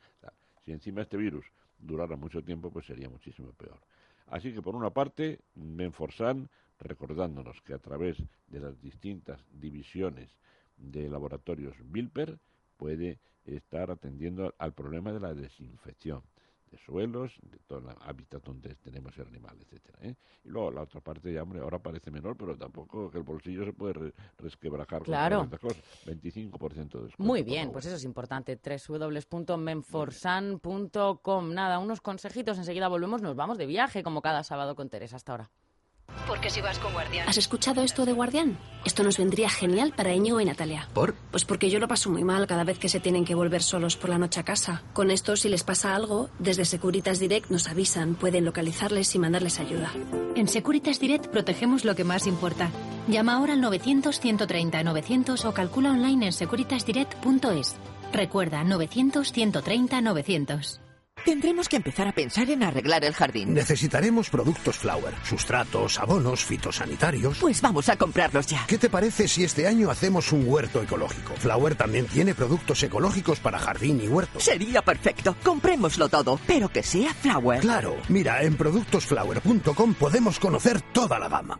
[0.63, 1.45] Si encima este virus
[1.79, 3.79] durara mucho tiempo, pues sería muchísimo peor.
[4.27, 8.17] Así que por una parte, Menforsan, recordándonos que a través
[8.47, 10.29] de las distintas divisiones
[10.77, 12.37] de laboratorios Bilper
[12.77, 16.21] puede estar atendiendo al problema de la desinfección
[16.69, 19.97] de suelos, de todo el hábitat donde tenemos el animal, etcétera.
[20.01, 20.15] ¿eh?
[20.43, 23.63] Y luego la otra parte ya, hombre, ahora parece menor, pero tampoco que el bolsillo
[23.65, 25.49] se puede resquebrajar claro.
[25.49, 25.81] con cosas.
[26.05, 27.15] 25% de descuento.
[27.17, 28.57] Muy bien, pues eso es importante.
[28.57, 31.53] www.menforsan.com.
[31.53, 35.31] Nada, unos consejitos, enseguida volvemos, nos vamos de viaje como cada sábado con Teresa hasta
[35.33, 35.49] ahora.
[36.27, 37.29] Porque si vas con Guardián.
[37.29, 38.57] ¿Has escuchado esto de Guardián?
[38.85, 40.89] Esto nos vendría genial para Íñigo y Natalia.
[40.93, 41.15] ¿Por?
[41.31, 43.95] Pues porque yo lo paso muy mal cada vez que se tienen que volver solos
[43.95, 44.83] por la noche a casa.
[44.93, 49.59] Con esto, si les pasa algo, desde Securitas Direct nos avisan, pueden localizarles y mandarles
[49.59, 49.93] ayuda.
[50.35, 52.71] En Securitas Direct protegemos lo que más importa.
[53.07, 57.77] Llama ahora al 900-130-900 o calcula online en securitasdirect.es.
[58.11, 60.81] Recuerda, 900-130-900.
[61.27, 63.53] Tendremos que empezar a pensar en arreglar el jardín.
[63.53, 67.39] Necesitaremos productos Flower, sustratos, abonos, fitosanitarios.
[67.39, 68.63] Pues vamos a comprarlos ya.
[68.65, 71.33] ¿Qué te parece si este año hacemos un huerto ecológico?
[71.35, 74.39] Flower también tiene productos ecológicos para jardín y huerto.
[74.39, 75.35] Sería perfecto.
[75.43, 77.59] Comprémoslo todo, pero que sea Flower.
[77.59, 77.97] Claro.
[78.07, 81.59] Mira, en productosflower.com podemos conocer toda la gama.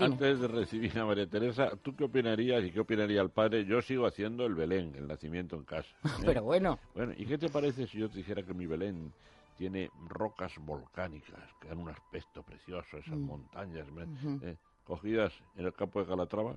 [0.00, 3.64] Antes de recibir a María Teresa, ¿tú qué opinarías y qué opinaría el padre?
[3.64, 5.88] Yo sigo haciendo el Belén, el nacimiento en casa.
[6.22, 6.22] ¿eh?
[6.26, 6.78] Pero bueno.
[6.94, 9.12] Bueno, ¿y qué te parece si yo te dijera que mi Belén
[9.56, 13.24] tiene rocas volcánicas que dan un aspecto precioso, esas Mm.
[13.26, 13.88] montañas.
[14.42, 14.56] ¿eh?
[14.88, 16.56] Cogidas en el campo de Calatrava?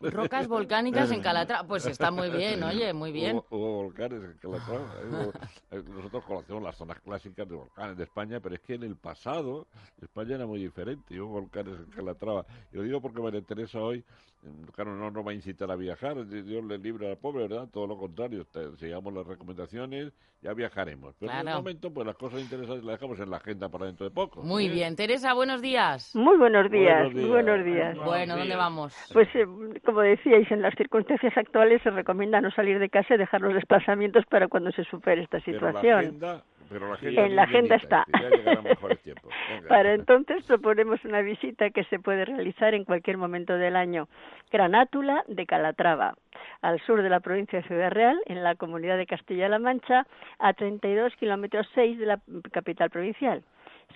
[0.00, 1.68] Rocas volcánicas en Calatrava.
[1.68, 3.36] Pues está muy bien, oye, muy bien.
[3.36, 4.94] Hubo, hubo volcanes en Calatrava.
[5.02, 5.30] ¿eh?
[5.72, 8.96] Eh, nosotros conocemos las zonas clásicas de volcanes de España, pero es que en el
[8.96, 9.66] pasado
[10.00, 12.46] España era muy diferente hubo volcanes en Calatrava.
[12.72, 14.02] Y lo digo porque María Teresa hoy,
[14.74, 17.68] claro, no nos va a incitar a viajar, Dios le libre al pobre, ¿verdad?
[17.72, 21.14] Todo lo contrario, te- sigamos las recomendaciones, ya viajaremos.
[21.18, 24.04] Pero en el momento, pues las cosas interesantes las dejamos en la agenda para dentro
[24.08, 24.42] de poco.
[24.42, 24.94] Muy bien.
[24.96, 26.14] Teresa, buenos días.
[26.14, 27.28] Muy buenos días, Buenos días.
[27.28, 27.96] buenos días.
[28.04, 28.94] Bueno, ¿dónde vamos?
[29.12, 29.46] Pues eh,
[29.84, 33.54] como decíais, en las circunstancias actuales se recomienda no salir de casa y dejar los
[33.54, 35.92] desplazamientos para cuando se supere esta Pero situación.
[35.94, 38.04] la agenda, pero la agenda En la agenda está.
[39.68, 44.08] Para entonces proponemos una visita que se puede realizar en cualquier momento del año.
[44.50, 46.14] Granátula de Calatrava,
[46.62, 50.06] al sur de la provincia de Ciudad Real, en la comunidad de Castilla-La Mancha,
[50.38, 52.20] a 32 kilómetros 6 de la
[52.52, 53.42] capital provincial.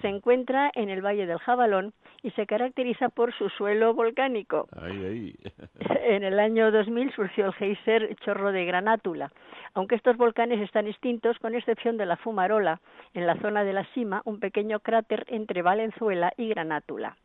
[0.00, 4.68] Se encuentra en el Valle del Jabalón y se caracteriza por su suelo volcánico.
[6.02, 9.30] En el año 2000 surgió el geyser Chorro de Granátula,
[9.74, 12.80] aunque estos volcanes están extintos con excepción de la Fumarola,
[13.14, 17.16] en la zona de la cima, un pequeño cráter entre Valenzuela y Granátula.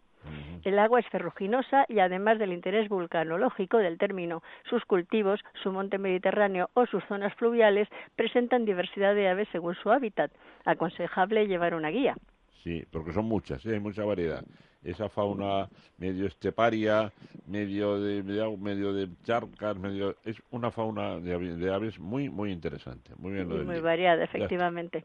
[0.63, 5.99] El agua es ferruginosa y además del interés vulcanológico del término, sus cultivos, su monte
[5.99, 10.31] mediterráneo o sus zonas fluviales presentan diversidad de aves según su hábitat.
[10.65, 12.15] Aconsejable llevar una guía.
[12.63, 14.43] Sí, porque son muchas, sí, hay mucha variedad.
[14.83, 17.11] Esa fauna medio esteparia,
[17.47, 22.51] medio de medio, medio de charcas, medio es una fauna de, de aves muy muy
[22.51, 25.03] interesante, muy bien lo muy variada, efectivamente.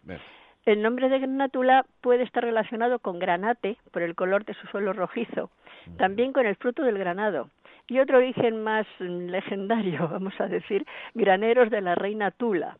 [0.66, 4.92] El nombre de granátula puede estar relacionado con granate, por el color de su suelo
[4.92, 5.50] rojizo,
[5.96, 7.48] también con el fruto del granado,
[7.90, 12.76] y otro origen más legendario, vamos a decir, graneros de la reina Tula.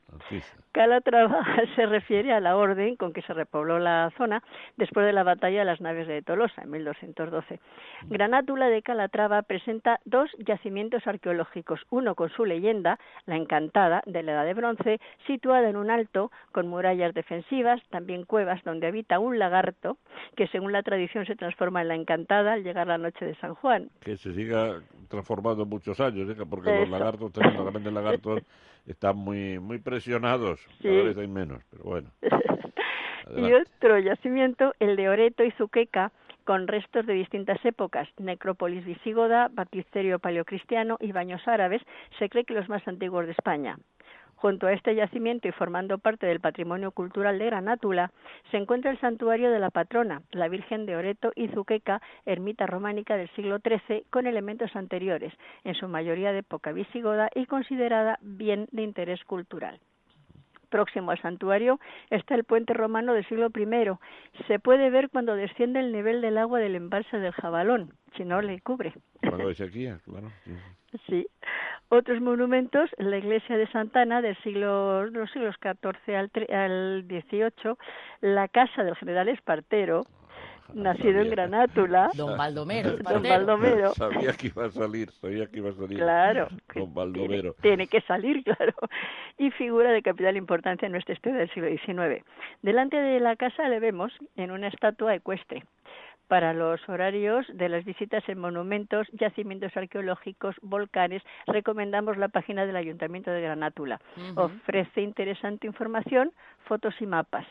[0.73, 1.45] Calatrava
[1.77, 4.43] se refiere a la orden con que se repobló la zona
[4.77, 7.61] después de la batalla de las naves de Tolosa en 1212.
[8.09, 14.33] Granátula de Calatrava presenta dos yacimientos arqueológicos, uno con su leyenda, la Encantada, de la
[14.33, 19.39] Edad de Bronce, situada en un alto con murallas defensivas, también cuevas donde habita un
[19.39, 19.99] lagarto
[20.37, 23.55] que según la tradición se transforma en la Encantada al llegar la noche de San
[23.55, 23.91] Juan.
[24.01, 26.37] Que se siga transformando muchos años, ¿eh?
[26.49, 28.43] porque los lagartos, también lagartos,
[28.91, 31.07] están muy muy presionados, cada Sí.
[31.07, 32.11] vez hay menos, pero bueno.
[33.37, 36.13] y otro yacimiento, el de Oreto y Zuqueca,
[36.45, 41.83] con restos de distintas épocas, necrópolis visigoda, baptisterio paleocristiano y baños árabes,
[42.19, 43.79] se cree que los más antiguos de España.
[44.41, 48.11] Junto a este yacimiento y formando parte del patrimonio cultural de Granátula,
[48.51, 53.19] se encuentra el santuario de la patrona, la Virgen de Oreto y Zuqueca, ermita románica
[53.19, 58.67] del siglo XIII con elementos anteriores, en su mayoría de época visigoda y considerada bien
[58.73, 59.79] de interés cultural.
[60.71, 61.79] Próximo al santuario
[62.11, 63.91] está el puente romano del siglo I.
[64.47, 68.41] Se puede ver cuando desciende el nivel del agua del embalse del Jabalón, si no
[68.41, 68.95] le cubre.
[69.21, 70.31] Cuando hay sequía, claro.
[71.07, 71.27] sí.
[71.89, 77.75] Otros monumentos, la iglesia de Santana del siglo, los siglos XIV al, al XVIII,
[78.21, 80.05] la casa del general Espartero,
[80.75, 82.11] nacido en Granátula.
[82.15, 82.97] Don Baldomero.
[82.99, 83.95] Don Baldomero.
[83.95, 85.99] Sabía que iba a salir, sabía que iba a salir.
[85.99, 86.49] Claro.
[86.75, 87.55] Don Baldomero.
[87.61, 88.75] Tiene que salir, claro.
[89.39, 92.25] Y figura de capital importancia en nuestra historia del siglo XIX.
[92.63, 95.65] Delante de la casa le vemos en una estatua ecuestre.
[96.29, 102.77] para los horarios de las visitas en monumentos, yacimientos arqueológicos, volcanes, recomendamos la página del
[102.77, 104.01] Ayuntamiento de Granátula.
[104.37, 106.31] Ofrece interesante información,
[106.69, 107.47] fotos y mapas.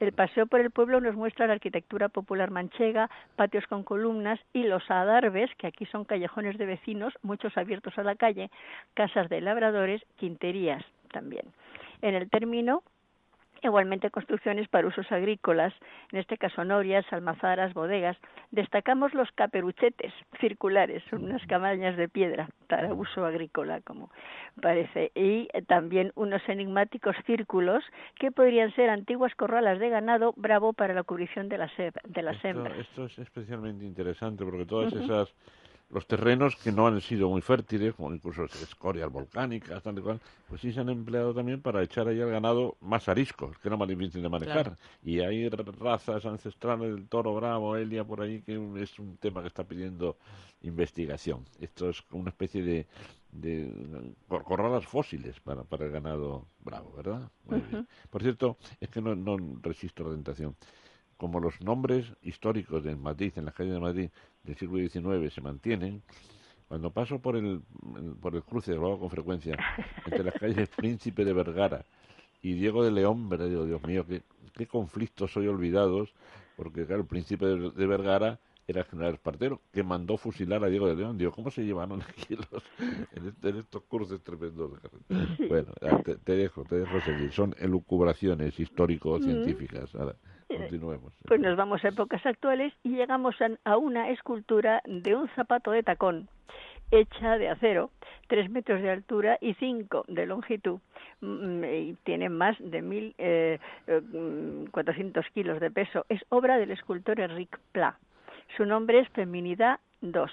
[0.00, 4.62] El paseo por el pueblo nos muestra la arquitectura popular manchega, patios con columnas y
[4.62, 8.50] los adarves, que aquí son callejones de vecinos, muchos abiertos a la calle,
[8.94, 10.82] casas de labradores, quinterías
[11.12, 11.44] también.
[12.00, 12.82] En el término
[13.62, 15.74] Igualmente construcciones para usos agrícolas,
[16.12, 18.16] en este caso norias, almazaras, bodegas.
[18.50, 24.10] Destacamos los caperuchetes circulares, son unas cabañas de piedra para uso agrícola, como
[24.60, 27.84] parece, y también unos enigmáticos círculos
[28.18, 32.42] que podrían ser antiguas corralas de ganado bravo para la cubrición de las, de las
[32.44, 32.78] hembras.
[32.78, 35.34] Esto es especialmente interesante porque todas esas
[35.90, 40.20] los terrenos que no han sido muy fértiles, como incluso escorias volcánicas, tal y cual,
[40.48, 43.76] pues sí se han empleado también para echar ahí al ganado más arisco, que era
[43.76, 44.76] más difícil de manejar.
[45.04, 49.48] Y hay razas ancestrales del toro bravo, Elia, por ahí, que es un tema que
[49.48, 50.16] está pidiendo
[50.62, 51.44] investigación.
[51.60, 52.86] Esto es una especie de,
[53.32, 57.28] de corralas fósiles para, para el ganado bravo, ¿verdad?
[58.10, 60.54] Por cierto, es que no, no resisto la tentación
[61.20, 64.10] como los nombres históricos de Madrid, en la calle de Madrid
[64.44, 66.02] del siglo XIX se mantienen,
[66.68, 67.62] cuando paso por el,
[68.20, 69.56] por el cruce, lo hago con frecuencia,
[70.06, 71.84] entre las calles Príncipe de Vergara
[72.42, 73.48] y Diego de León, ¿verdad?
[73.48, 74.22] Digo, Dios mío, qué,
[74.54, 76.14] qué conflictos hoy olvidados,
[76.56, 80.86] porque claro, el Príncipe de, Vergara era el general Espartero, que mandó fusilar a Diego
[80.86, 81.18] de León.
[81.18, 82.62] Digo, ¿cómo se llevaron aquí los,
[83.12, 84.70] en, estos cruces tremendos?
[85.48, 85.72] Bueno,
[86.24, 87.32] te, dejo, te dejo seguir.
[87.32, 89.90] Son elucubraciones histórico-científicas.
[90.58, 91.12] Continuemos.
[91.26, 95.82] Pues nos vamos a épocas actuales y llegamos a una escultura de un zapato de
[95.82, 96.28] tacón
[96.90, 97.90] hecha de acero,
[98.26, 100.80] tres metros de altura y cinco de longitud,
[101.20, 106.04] mm, y tiene más de mil eh, mm, cuatrocientos kilos de peso.
[106.08, 107.96] Es obra del escultor Enrique Pla.
[108.56, 110.24] Su nombre es Feminidad II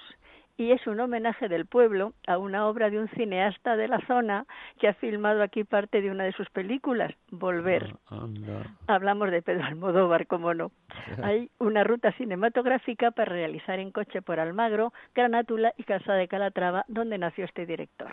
[0.58, 4.46] y es un homenaje del pueblo a una obra de un cineasta de la zona
[4.80, 7.96] que ha filmado aquí parte de una de sus películas, Volver.
[8.10, 8.28] Ah,
[8.88, 10.72] Hablamos de Pedro Almodóvar, como no.
[11.24, 16.86] Hay una ruta cinematográfica para realizar en coche por Almagro, Granátula y Casa de Calatrava,
[16.88, 18.12] donde nació este director.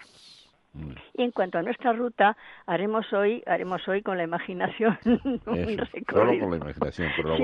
[1.15, 6.41] Y en cuanto a nuestra ruta, haremos hoy, haremos hoy con la imaginación un recorrido.
[6.41, 7.35] con la imaginación, pero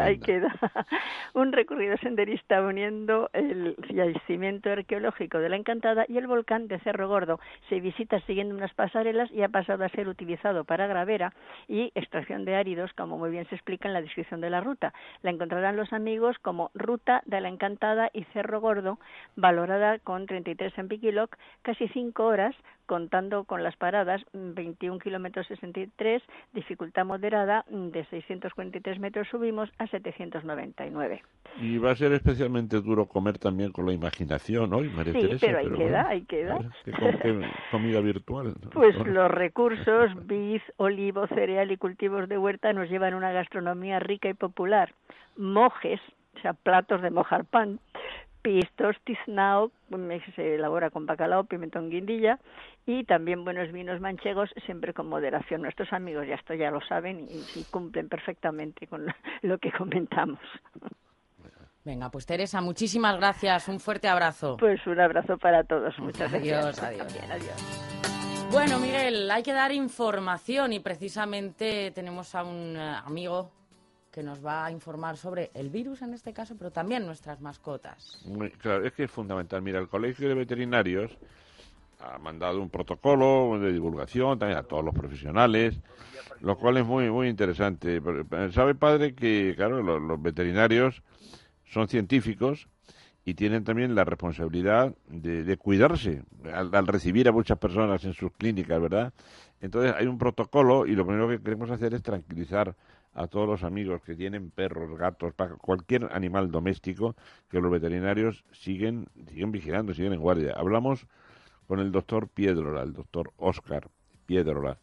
[0.00, 0.54] ahí queda,
[1.34, 7.08] un recorrido senderista uniendo el yacimiento arqueológico de la Encantada y el volcán de Cerro
[7.08, 7.40] Gordo.
[7.68, 11.32] Se visita siguiendo unas pasarelas y ha pasado a ser utilizado para gravera
[11.66, 14.92] y extracción de áridos, como muy bien se explica en la descripción de la ruta.
[15.22, 18.98] La encontrarán los amigos como Ruta de la Encantada y Cerro Gordo,
[19.34, 22.51] valorada con 33 en Piquiloc, casi 5 horas
[22.86, 26.22] contando con las paradas 21 kilómetros 63,
[26.52, 31.22] dificultad moderada de 643 metros subimos a 799.
[31.60, 35.58] Y va a ser especialmente duro comer también con la imaginación hoy, María sí, pero
[35.58, 36.58] ahí queda, ahí queda.
[37.70, 38.54] comida virtual.
[38.72, 44.00] Pues los recursos, vid, olivo, cereal y cultivos de huerta nos llevan a una gastronomía
[44.00, 44.92] rica y popular.
[45.36, 46.00] Mojes,
[46.36, 47.78] o sea, platos de mojar pan,
[48.42, 49.70] pistos, tiznao,
[50.34, 52.38] se elabora con bacalao, pimentón guindilla
[52.86, 55.62] y también buenos vinos manchegos, siempre con moderación.
[55.62, 59.06] Nuestros amigos ya esto ya lo saben y, cumplen perfectamente con
[59.42, 60.40] lo que comentamos.
[61.84, 63.68] Venga, pues Teresa, muchísimas gracias.
[63.68, 64.56] Un fuerte abrazo.
[64.58, 65.98] Pues un abrazo para todos.
[65.98, 66.82] Muchas gracias.
[66.82, 67.92] Adiós, adiós.
[68.52, 73.50] Bueno, Miguel, hay que dar información y precisamente tenemos a un eh, amigo
[74.12, 78.22] que nos va a informar sobre el virus en este caso, pero también nuestras mascotas.
[78.58, 79.62] claro, es que es fundamental.
[79.62, 81.10] Mira, el Colegio de Veterinarios
[81.98, 85.80] ha mandado un protocolo de divulgación también a todos los profesionales,
[86.40, 88.02] lo cual es muy muy interesante.
[88.52, 91.02] Sabe, padre, que claro, los, veterinarios
[91.64, 92.68] son científicos
[93.24, 98.32] y tienen también la responsabilidad de, cuidarse al, al, recibir a muchas personas en sus
[98.32, 99.12] clínicas, ¿verdad?
[99.60, 102.74] Entonces hay un protocolo y lo primero que queremos hacer es tranquilizar
[103.14, 107.14] a todos los amigos que tienen perros, gatos, cualquier animal doméstico,
[107.50, 110.54] que los veterinarios siguen, siguen vigilando, siguen en guardia.
[110.56, 111.06] Hablamos
[111.66, 113.88] con el doctor Piedrola, el doctor Oscar
[114.26, 114.78] Piedrola,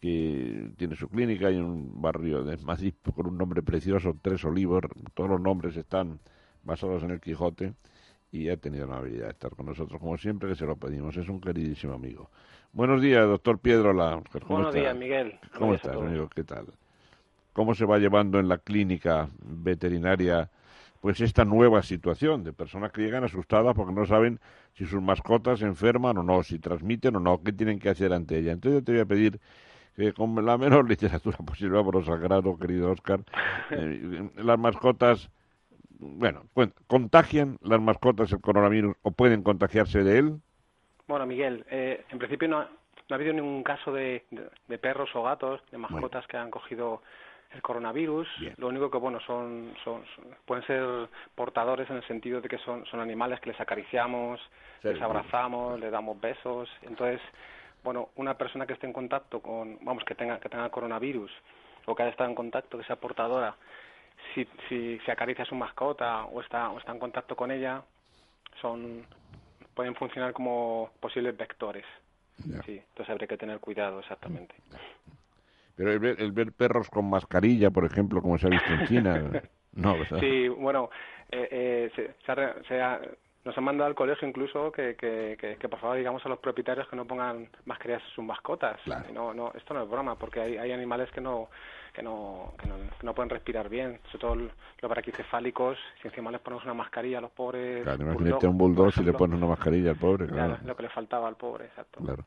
[0.00, 4.82] que tiene su clínica en un barrio de Madrid con un nombre precioso, Tres Olivos,
[5.14, 6.18] todos los nombres están
[6.62, 7.74] basados en el Quijote
[8.32, 11.16] y ha tenido la habilidad de estar con nosotros como siempre que se lo pedimos,
[11.16, 12.30] es un queridísimo amigo.
[12.72, 14.22] Buenos días, doctor Piedrola.
[14.46, 15.38] Buenos días, Miguel.
[15.58, 16.28] ¿Cómo estás, amigo?
[16.28, 16.66] ¿Qué tal?
[17.52, 20.50] Cómo se va llevando en la clínica veterinaria
[21.00, 24.38] pues esta nueva situación de personas que llegan asustadas porque no saben
[24.74, 28.12] si sus mascotas se enferman o no, si transmiten o no, qué tienen que hacer
[28.12, 28.52] ante ella.
[28.52, 29.40] Entonces yo te voy a pedir
[29.96, 33.20] que con la menor literatura posible, por lo sagrado, querido Oscar,
[33.70, 35.30] eh, las mascotas
[36.00, 36.44] bueno,
[36.86, 40.40] ¿contagian las mascotas el coronavirus o pueden contagiarse de él?
[41.06, 42.66] Bueno, Miguel, eh, en principio no, no
[43.10, 44.24] ha habido ningún caso de,
[44.66, 47.02] de, perros o gatos, de mascotas que han cogido
[47.52, 48.28] el coronavirus.
[48.56, 50.02] Lo único que, bueno, son, son,
[50.44, 54.40] pueden ser portadores en el sentido de que son, son animales que les acariciamos,
[54.82, 56.68] les abrazamos, les damos besos.
[56.82, 57.20] Entonces,
[57.82, 61.30] bueno, una persona que esté en contacto con, vamos, que tenga, que tenga coronavirus
[61.86, 63.56] o que haya estado en contacto, que sea portadora,
[64.34, 67.82] si, si se acaricia a su mascota o está, o está en contacto con ella,
[68.60, 69.06] son
[69.74, 71.84] pueden funcionar como posibles vectores.
[72.64, 74.54] Sí, entonces habría que tener cuidado exactamente.
[75.80, 78.86] Pero el ver, el ver, perros con mascarilla, por ejemplo, como se ha visto en
[78.86, 79.30] China,
[79.72, 80.90] no, Sí, bueno,
[81.30, 82.14] eh, eh, se,
[82.68, 83.00] se, ha,
[83.46, 86.86] nos han mandado al colegio incluso que, que, que, por favor digamos a los propietarios
[86.86, 88.78] que no pongan mascarillas a sus mascotas.
[89.14, 91.48] No, no, esto no es broma, porque hay, hay animales que no,
[91.94, 96.42] que no, que no, no pueden respirar bien, sobre todo los braquicefálicos, si encima les
[96.42, 97.84] ponemos una mascarilla a los pobres.
[97.84, 100.26] Claro, imagínate un bulldog si le pones una mascarilla al pobre.
[100.26, 102.04] Claro, lo que le faltaba al pobre, exacto.
[102.04, 102.26] Claro.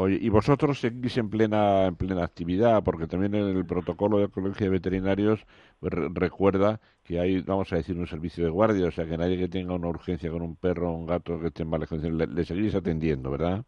[0.00, 4.30] Oye, y vosotros seguís en plena en plena actividad, porque también en el protocolo del
[4.30, 5.44] Colegio de Veterinarios
[5.80, 9.36] pues, recuerda que hay, vamos a decir, un servicio de guardia, o sea, que nadie
[9.38, 12.28] que tenga una urgencia con un perro o un gato que esté en malas condiciones,
[12.28, 13.64] le seguís atendiendo, ¿verdad?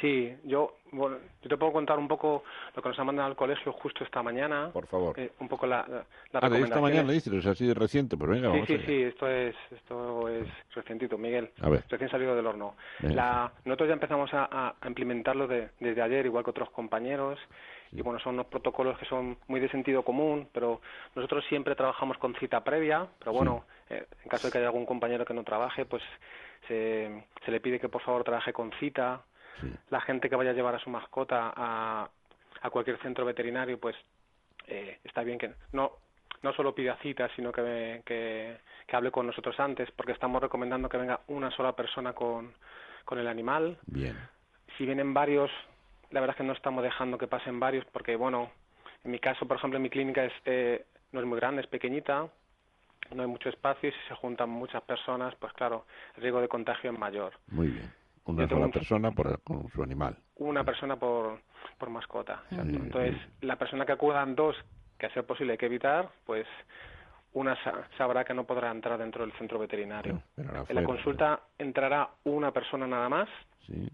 [0.00, 2.44] Sí, yo, bueno, yo te puedo contar un poco
[2.74, 4.70] lo que nos ha mandado al colegio justo esta mañana.
[4.72, 5.18] Por favor.
[5.18, 8.32] Eh, un poco la, la, ah, de esta mañana dices, es así de reciente, pero
[8.32, 11.50] venga, sí, vamos Sí, sí, esto es, esto es recientito, Miguel.
[11.60, 11.84] A ver.
[11.88, 12.74] Recién salido del horno.
[13.00, 17.38] La, nosotros ya empezamos a, a implementarlo de, desde ayer, igual que otros compañeros.
[17.90, 20.80] Y bueno, son unos protocolos que son muy de sentido común, pero
[21.14, 24.84] nosotros siempre trabajamos con cita previa, pero bueno, eh, en caso de que haya algún
[24.84, 26.02] compañero que no trabaje, pues
[26.66, 29.22] se, se le pide que por favor trabaje con cita
[29.90, 32.08] la gente que vaya a llevar a su mascota a,
[32.62, 33.96] a cualquier centro veterinario, pues
[34.66, 35.92] eh, está bien que no
[36.42, 40.88] no solo pida cita, sino que, que, que, hable con nosotros antes, porque estamos recomendando
[40.88, 42.52] que venga una sola persona con,
[43.04, 43.78] con el animal.
[43.86, 44.16] Bien.
[44.76, 45.50] Si vienen varios,
[46.10, 48.50] la verdad es que no estamos dejando que pasen varios, porque, bueno,
[49.04, 51.66] en mi caso, por ejemplo, en mi clínica es, eh, no es muy grande, es
[51.66, 52.28] pequeñita,
[53.14, 55.86] no hay mucho espacio y si se juntan muchas personas, pues claro,
[56.16, 57.32] el riesgo de contagio es mayor.
[57.48, 57.92] Muy bien.
[58.28, 60.16] Una sola persona por, con su animal.
[60.36, 61.40] Una persona por,
[61.78, 62.42] por mascota.
[62.50, 64.56] Entonces, la persona que acudan dos,
[64.98, 66.46] que a ser posible hay que evitar, pues
[67.32, 67.56] una
[67.96, 70.22] sabrá que no podrá entrar dentro del centro veterinario.
[70.36, 73.28] en la consulta entrará una persona nada más.
[73.66, 73.88] Sí.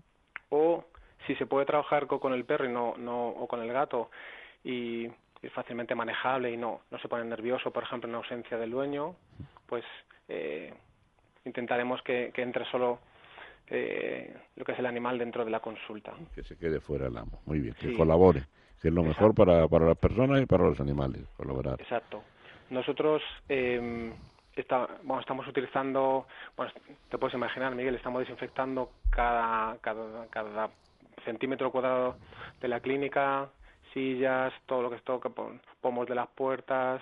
[0.51, 0.85] O
[1.27, 4.11] si se puede trabajar con, el perro y no, no, o con el gato
[4.63, 5.07] y
[5.43, 9.15] es fácilmente manejable y no, no se pone nervioso, por ejemplo, en ausencia del dueño,
[9.67, 9.85] pues
[10.29, 10.73] eh,
[11.45, 12.99] intentaremos que, que entre solo
[13.69, 16.13] eh, lo que es el animal dentro de la consulta.
[16.35, 18.45] Que se quede fuera el amo, muy bien, que colabore,
[18.81, 21.81] que es lo mejor para, para las personas y para los animales, colaborar.
[21.81, 22.23] Exacto.
[22.71, 24.13] Nosotros eh,
[24.57, 26.73] está, bueno, estamos utilizando, bueno,
[27.09, 30.71] te puedes imaginar, Miguel, estamos desinfectando cada, cada, cada
[31.25, 32.17] centímetro cuadrado
[32.61, 33.49] de la clínica,
[33.93, 35.21] sillas, todo lo que es todo,
[35.81, 37.01] pomos de las puertas,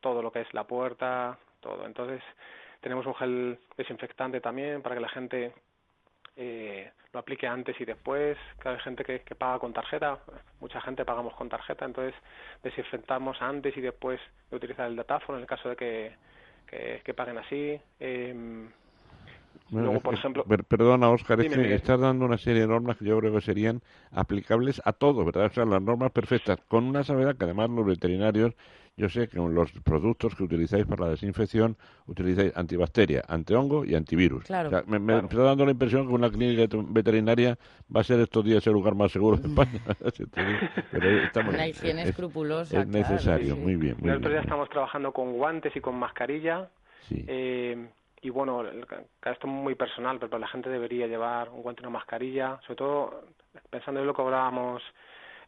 [0.00, 1.86] todo lo que es la puerta, todo.
[1.86, 2.22] Entonces,
[2.80, 5.52] tenemos un gel desinfectante también para que la gente
[6.42, 10.18] eh, lo aplique antes y después, que hay gente que, que, paga con tarjeta,
[10.60, 12.14] mucha gente pagamos con tarjeta, entonces
[12.62, 14.18] desinfectamos antes y después
[14.50, 16.12] de utilizar el datáfono en el caso de que,
[17.04, 17.78] que, paguen así.
[17.98, 18.34] Eh,
[19.70, 23.18] luego, por ejemplo, perdona, Oscar, es que estás dando una serie de normas que yo
[23.18, 25.44] creo que serían aplicables a todo, ¿verdad?
[25.44, 28.54] O sea, las normas perfectas, con una sabiduría que además los veterinarios
[28.96, 31.76] yo sé que los productos que utilizáis para la desinfección
[32.06, 34.44] utilizáis antibacteria, antihongo y antivirus.
[34.44, 34.82] Claro.
[34.86, 37.56] me, está dando la impresión que una clínica veterinaria
[37.94, 39.80] va a ser estos días el lugar más seguro de España.
[40.90, 42.80] Pero una higiene escrupulosa.
[42.80, 43.96] Es necesario, muy bien.
[44.00, 46.68] Muy Nosotros ya estamos trabajando con guantes y con mascarilla.
[47.10, 47.88] Eh,
[48.22, 51.98] y bueno, esto es muy personal, pero la gente debería llevar un guante y una
[51.98, 53.24] mascarilla, sobre todo
[53.70, 54.82] pensando en lo que hablábamos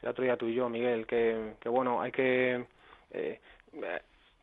[0.00, 2.64] el otro día tú y yo, Miguel, que, que bueno, hay que
[3.12, 3.40] eh,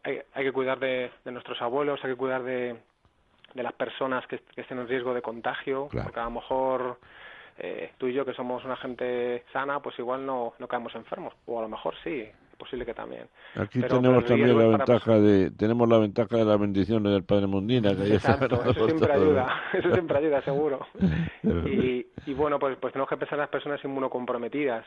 [0.04, 2.78] hay, hay, que cuidar de, de, nuestros abuelos, hay que cuidar de,
[3.54, 7.00] de las personas que, que, estén en riesgo de contagio, porque a lo mejor
[7.58, 11.34] eh, tú y yo, que somos una gente sana, pues igual no, no caemos enfermos,
[11.46, 12.30] o a lo mejor sí,
[12.60, 13.28] posible que también.
[13.56, 17.96] Aquí tenemos también la ventaja de tenemos la ventaja de las bendiciones del Padre Mundina,
[17.96, 20.86] que Exacto, eso siempre ayuda, eso siempre ayuda, seguro.
[21.66, 24.86] y, y bueno, pues pues tenemos que pensar en las personas inmunocomprometidas.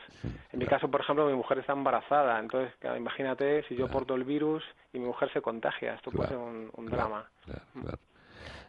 [0.51, 4.23] en mi caso, por ejemplo, mi mujer está embarazada, entonces imagínate si yo porto el
[4.23, 4.63] virus
[4.93, 7.25] y mi mujer se contagia, esto puede ser un, drama.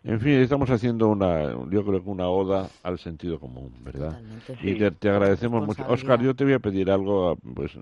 [0.06, 4.20] En fin, estamos haciendo una, yo creo que una oda al sentido común, ¿verdad?
[4.62, 5.82] Y te, te agradecemos mucho.
[5.88, 7.72] Oscar, yo te voy a pedir algo, pues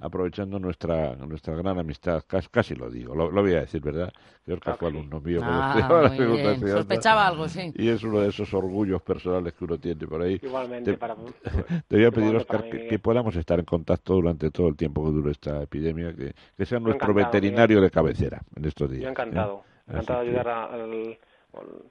[0.00, 4.10] aprovechando nuestra nuestra gran amistad, casi, casi lo digo, lo, lo voy a decir, ¿verdad?
[4.46, 5.42] Que Oscar fue alumno mío.
[5.44, 6.66] Ah, muy bien.
[6.66, 7.70] Sospechaba algo, sí.
[7.76, 10.40] Y es uno de esos orgullos personales que uno tiene por ahí.
[10.42, 11.16] Igualmente Te- para-
[11.86, 15.10] te voy a pedir, Oscar, que, podamos estar en contacto durante todo el tiempo que
[15.10, 19.02] dure esta epidemia, que, que sea nuestro veterinario de cabecera en estos días.
[19.02, 19.90] Yo encantado, ¿eh?
[19.92, 21.18] encantado de ayudar al-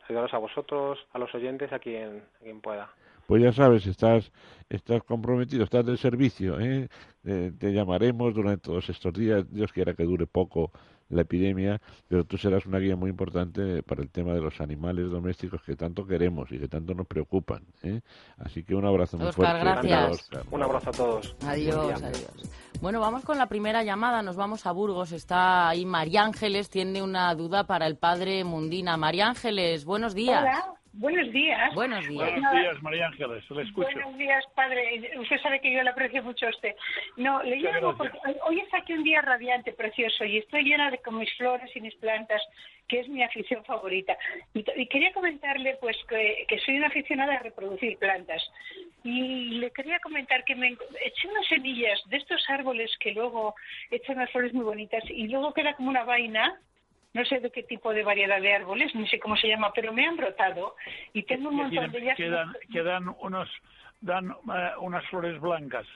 [0.08, 2.90] ayudaros a vosotros, a los oyentes, a quien, a quien pueda.
[3.28, 4.32] Pues ya sabes, estás,
[4.70, 6.88] estás comprometido, estás de servicio, ¿eh?
[7.26, 10.72] Eh, te llamaremos durante todos estos días, Dios quiera que dure poco
[11.10, 15.10] la epidemia, pero tú serás una guía muy importante para el tema de los animales
[15.10, 17.66] domésticos que tanto queremos y que tanto nos preocupan.
[17.84, 18.00] ¿eh?
[18.38, 19.60] Así que un abrazo muy fuerte.
[19.60, 20.10] gracias.
[20.12, 20.44] Oscar.
[20.50, 21.36] Un abrazo a todos.
[21.46, 22.50] Adiós, adiós.
[22.82, 24.22] Bueno, vamos con la primera llamada.
[24.22, 25.12] Nos vamos a Burgos.
[25.12, 26.70] Está ahí María Ángeles.
[26.70, 28.96] Tiene una duda para el padre Mundina.
[28.98, 30.42] María Ángeles, buenos días.
[30.42, 31.74] Hola, buenos días.
[31.74, 32.32] Buenos días.
[32.32, 33.90] Buenos días, María Ángeles, le escucho.
[33.94, 35.12] Buenos días, padre.
[35.20, 36.76] Usted sabe que yo le aprecio mucho a usted.
[37.16, 40.98] No, le llamo porque hoy es aquí un día radiante, precioso, y estoy llena de
[41.00, 42.42] con mis flores y mis plantas,
[42.88, 44.18] que es mi afición favorita.
[44.54, 48.44] Y, y quería comentarle, pues, que, que soy una aficionada a reproducir plantas.
[49.04, 50.70] Y le quería comentar que me
[51.04, 53.56] eché unas semillas de estos árboles que luego
[53.92, 56.60] echan unas flores muy bonitas y luego queda como una vaina
[57.14, 59.92] no sé de qué tipo de variedad de árboles, ni sé cómo se llama, pero
[59.94, 60.76] me han brotado
[61.14, 62.18] y tengo un montón de ellas.
[62.18, 63.50] que dan, que dan unos,
[64.02, 65.88] dan eh, unas flores blancas.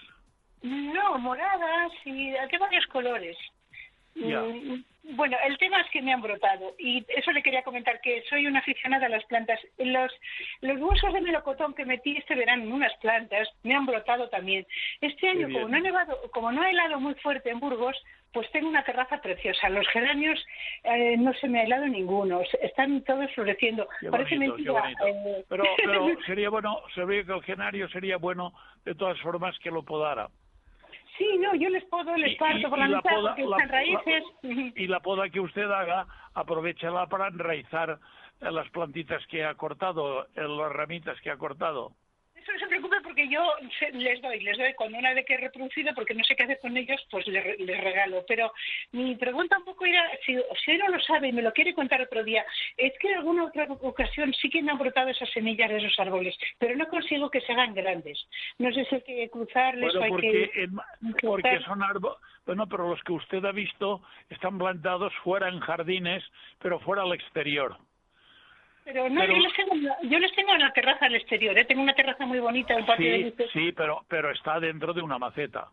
[0.61, 3.37] No, moradas y de varios colores.
[4.15, 4.43] Ya.
[5.03, 8.45] Bueno, el tema es que me han brotado y eso le quería comentar que soy
[8.45, 9.59] una aficionada a las plantas.
[9.79, 10.11] Los,
[10.61, 14.65] los huesos de melocotón que metí este verano en unas plantas me han brotado también.
[15.01, 17.97] Este año, como no ha nevado, como no ha helado muy fuerte en Burgos,
[18.31, 19.69] pues tengo una terraza preciosa.
[19.69, 20.39] Los geranios
[20.83, 23.87] eh, no se me ha helado ninguno, están todos floreciendo.
[23.99, 24.91] Qué Parece bonito, mentira.
[25.07, 28.53] eh, Pero, pero sería bueno, sabría que el genario sería bueno
[28.85, 30.29] de todas formas que lo podara.
[31.17, 33.69] Sí, no, yo les puedo, les parto y- por la mitad poda- porque la- están
[33.69, 34.23] raíces.
[34.75, 37.99] Y la poda que usted haga, aprovechala para enraizar
[38.39, 41.91] las plantitas que ha cortado, las ramitas que ha cortado.
[42.35, 43.43] Eso no se preocupe porque yo
[43.93, 46.59] les doy, les doy cuando una vez que he reproducido, porque no sé qué hacer
[46.59, 48.23] con ellos, pues les, re- les regalo.
[48.25, 48.53] Pero
[48.93, 52.01] mi pregunta un poco era, si, si no lo sabe y me lo quiere contar
[52.01, 52.45] otro día,
[52.77, 55.99] es que en alguna otra ocasión sí que me han brotado esas semillas de esos
[55.99, 58.25] árboles, pero no consigo que se hagan grandes.
[58.57, 60.67] No sé si hay que cruzarles Bueno, o hay porque, que...
[61.27, 66.23] porque son árboles, bueno, pero los que usted ha visto están plantados fuera en jardines,
[66.59, 67.75] pero fuera al exterior.
[68.83, 71.65] Pero no, pero- yo, los tengo, yo los tengo en la terraza al exterior, ¿eh?
[71.65, 75.01] tengo una terraza muy bonita en patio Sí, de sí, pero, pero está dentro de
[75.01, 75.69] una maceta.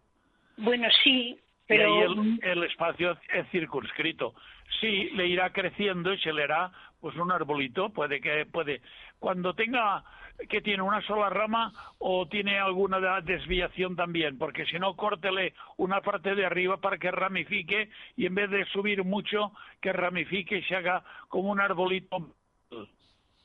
[0.59, 1.89] Bueno, sí, pero...
[1.89, 4.35] Y ahí el, el espacio es circunscrito.
[4.81, 8.81] Sí, le irá creciendo y se le hará pues un arbolito, puede que puede
[9.19, 10.05] cuando tenga
[10.49, 16.01] que tiene una sola rama o tiene alguna desviación también, porque si no córtele una
[16.01, 20.63] parte de arriba para que ramifique y en vez de subir mucho que ramifique y
[20.65, 22.19] se haga como un arbolito.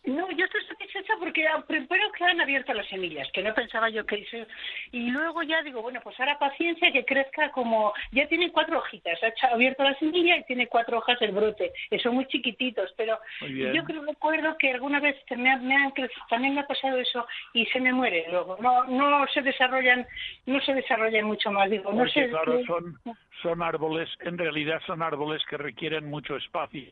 [0.05, 4.05] No, yo estoy satisfecha porque primero que han abierto las semillas, que no pensaba yo
[4.05, 4.45] que hice.
[4.91, 7.93] Y luego ya digo, bueno, pues ahora paciencia que crezca como.
[8.11, 11.71] Ya tiene cuatro hojitas, ha hecho- abierto la semilla y tiene cuatro hojas el brote.
[11.89, 15.75] Eh, Son muy chiquititos, pero Muy yo creo recuerdo que alguna vez me, ha- me
[15.75, 18.57] han cre- también me ha pasado eso y se me muere luego.
[18.59, 20.05] No, no se desarrollan,
[20.45, 21.69] no se desarrollan mucho más.
[21.69, 22.99] Digo, no claro, son,
[23.41, 26.91] son árboles, en realidad son árboles que requieren mucho espacio.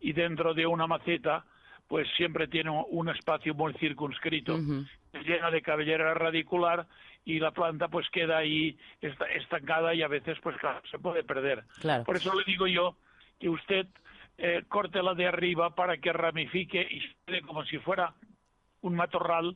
[0.00, 1.44] Y dentro de una maceta,
[1.92, 4.56] pues siempre tiene un- espacio muy circunscrito,
[5.12, 6.86] llena de cabellera radicular
[7.22, 11.22] y la planta pues queda ahí esta- estancada y a veces pues claro, se puede
[11.22, 11.64] perder.
[11.82, 12.04] Claro.
[12.04, 12.96] Por eso le digo yo
[13.38, 13.86] que usted
[14.38, 18.14] eh, córtela de arriba para que ramifique y quede como si fuera
[18.80, 19.54] un matorral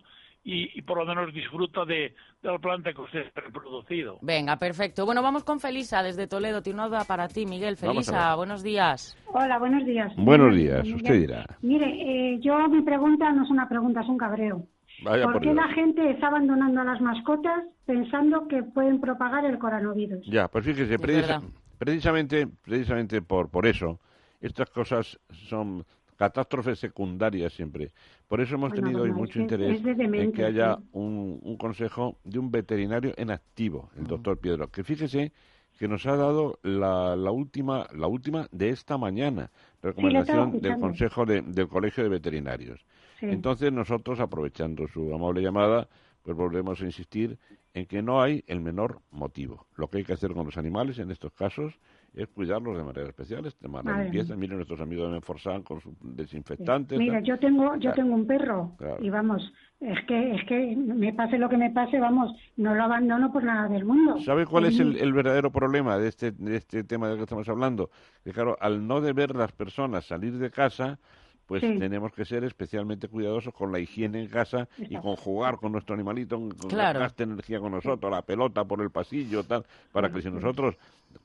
[0.48, 4.18] y, y por lo menos disfruta de, de la planta que usted ha reproducido.
[4.22, 5.04] Venga, perfecto.
[5.04, 6.62] Bueno, vamos con Felisa desde Toledo.
[6.62, 7.76] Tiene una duda para ti, Miguel.
[7.76, 9.18] Felisa, buenos días.
[9.26, 10.12] Hola, buenos días.
[10.16, 10.96] Buenos días, Miguel.
[11.02, 11.46] usted dirá.
[11.62, 11.86] Mire,
[12.34, 14.62] eh, yo mi pregunta no es una pregunta, es un cabreo.
[15.02, 15.66] Vaya ¿Por por qué Dios.
[15.66, 20.24] la gente está abandonando a las mascotas pensando que pueden propagar el coronavirus?
[20.26, 21.42] Ya, pues fíjese, Es precisa- verdad.
[21.76, 23.98] precisamente, precisamente por, por eso,
[24.40, 25.18] estas cosas
[25.48, 25.84] son
[26.16, 27.92] catástrofes secundarias siempre.
[28.28, 32.38] Por eso hemos Bueno, tenido hoy mucho interés en que haya un, un consejo de
[32.38, 35.32] un veterinario en activo, el doctor Piedro, que fíjese
[35.78, 39.50] que nos ha dado la, la última la última de esta mañana,
[39.82, 40.78] recomendación del.
[40.78, 42.84] Consejo de- del Colegio de Veterinarios.
[43.20, 43.26] Sí.
[43.26, 45.88] Entonces nosotros, aprovechando su amable llamada,
[46.22, 47.38] pues volvemos a insistir
[47.74, 49.66] en que no hay el menor motivo.
[49.76, 51.78] Lo que hay que hacer con los animales en estos casos
[52.16, 54.28] es cuidarlos de manera especial, limpieza.
[54.34, 54.36] mía.
[54.40, 56.98] Miren nuestros amigos de Menforsan con sus desinfectantes.
[56.98, 57.96] Mira, yo tengo, yo Claro.
[57.96, 58.96] tengo un perro Claro.
[59.04, 62.82] y vamos, es que, es que me pase lo que me pase, vamos, no lo
[62.84, 64.18] abandono por nada del mundo.
[64.22, 67.48] ¿Sabe cuál es el, el verdadero problema de este, de este tema del que estamos
[67.48, 67.90] hablando?
[68.24, 70.98] Que claro, al no deber las personas salir de casa,
[71.46, 71.78] pues Sí.
[71.78, 75.94] tenemos que ser especialmente cuidadosos con la higiene en casa y con jugar con nuestro
[75.94, 76.98] animalito, con Claro.
[76.98, 80.76] que gaste energía con nosotros, la pelota por el pasillo, tal, para que si nosotros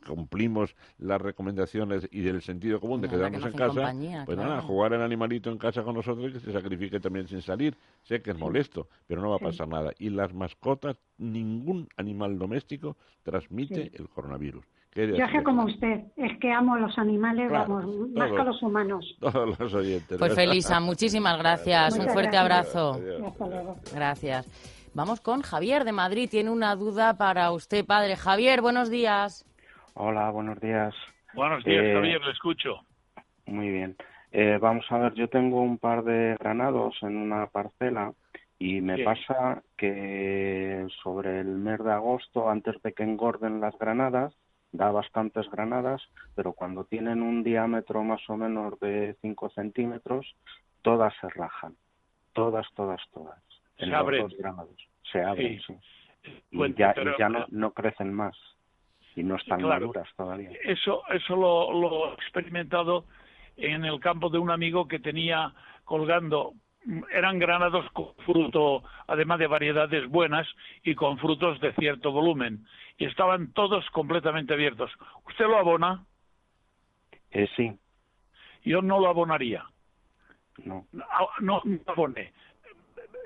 [0.08, 4.50] cumplimos las recomendaciones y del sentido común de quedarnos no en casa, compañía, pues claro.
[4.52, 7.76] nada, jugar el animalito en casa con nosotros y que se sacrifique también sin salir.
[8.04, 9.46] Sé que es molesto, pero no va a Sí.
[9.46, 9.92] pasar nada.
[10.00, 13.92] Y las mascotas, ningún animal doméstico transmite Sí.
[13.96, 14.64] el coronavirus.
[14.94, 18.32] Yo como usted, es que amo a los animales, Claro, vamos, más todos.
[18.36, 19.18] que a los humanos.
[19.22, 20.18] Todos los oyentes.
[20.20, 20.36] Pues.
[20.36, 21.94] Felisa, muchísimas gracias.
[21.94, 22.76] Un Muchas fuerte gracias.
[22.76, 22.94] abrazo.
[22.96, 23.22] Adiós.
[23.32, 23.76] Hasta luego.
[23.94, 24.92] Gracias.
[24.94, 26.28] Vamos con Javier de Madrid.
[26.30, 28.18] Tiene una duda para usted, padre.
[28.18, 29.46] Javier, buenos días.
[29.94, 30.94] Hola, buenos días.
[31.34, 32.82] Buenos días, Eh, Javier, le escucho.
[33.46, 33.96] Muy bien.
[34.34, 38.12] Eh, vamos a ver, yo tengo un par de granados en una parcela
[38.60, 39.04] y me Sí.
[39.04, 44.34] pasa que sobre el mes de agosto, antes de que engorden las granadas,
[44.72, 46.02] da bastantes granadas,
[46.36, 50.36] pero cuando tienen un diámetro más o menos de 5 centímetros,
[50.82, 51.76] todas se rajan.
[52.34, 53.42] Todas, todas, todas.
[53.78, 54.22] Se los abren.
[54.24, 54.76] dos granados.
[55.12, 55.74] Se abren, Sí.
[56.24, 56.40] sí.
[56.52, 58.38] Y Bueno, ya, y ya no, no crecen más.
[59.16, 59.88] Y no están claro.
[59.88, 60.52] maduras todavía.
[60.64, 63.06] Eso, eso lo, lo he experimentado
[63.58, 65.54] en el campo de un amigo que tenía
[65.84, 66.54] colgando,
[67.12, 70.48] eran granados con fruto, además de variedades buenas
[70.84, 72.66] y con frutos de cierto volumen.
[72.98, 74.92] Y estaban todos completamente abiertos.
[75.28, 76.06] ¿Usted lo abona?
[77.32, 77.72] Eh, sí,
[78.64, 79.66] Yo no lo abonaría.
[80.66, 80.86] no.
[80.92, 81.06] No,
[81.40, 82.34] no, no abone.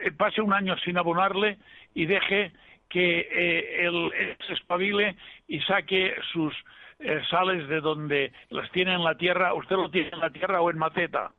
[0.02, 1.58] Eh, Pase un año sin abonarle
[1.94, 2.52] y deje
[2.90, 5.16] que eh, él, él se espabile
[5.48, 6.54] y saque sus
[7.00, 9.54] eh, sales de donde las tiene en la tierra.
[9.54, 11.32] ¿Usted lo tiene en la tierra o en maceta?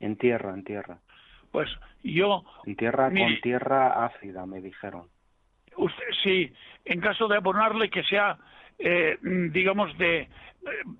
[0.00, 0.98] En tierra, en tierra.
[1.56, 1.70] Pues
[2.02, 3.24] yo, En tierra Mire.
[3.24, 5.06] con tierra ácida, me dijeron.
[5.74, 6.52] usted, sí,
[6.84, 8.36] en caso de abonarle que sea,
[8.78, 10.28] eh, digamos, de,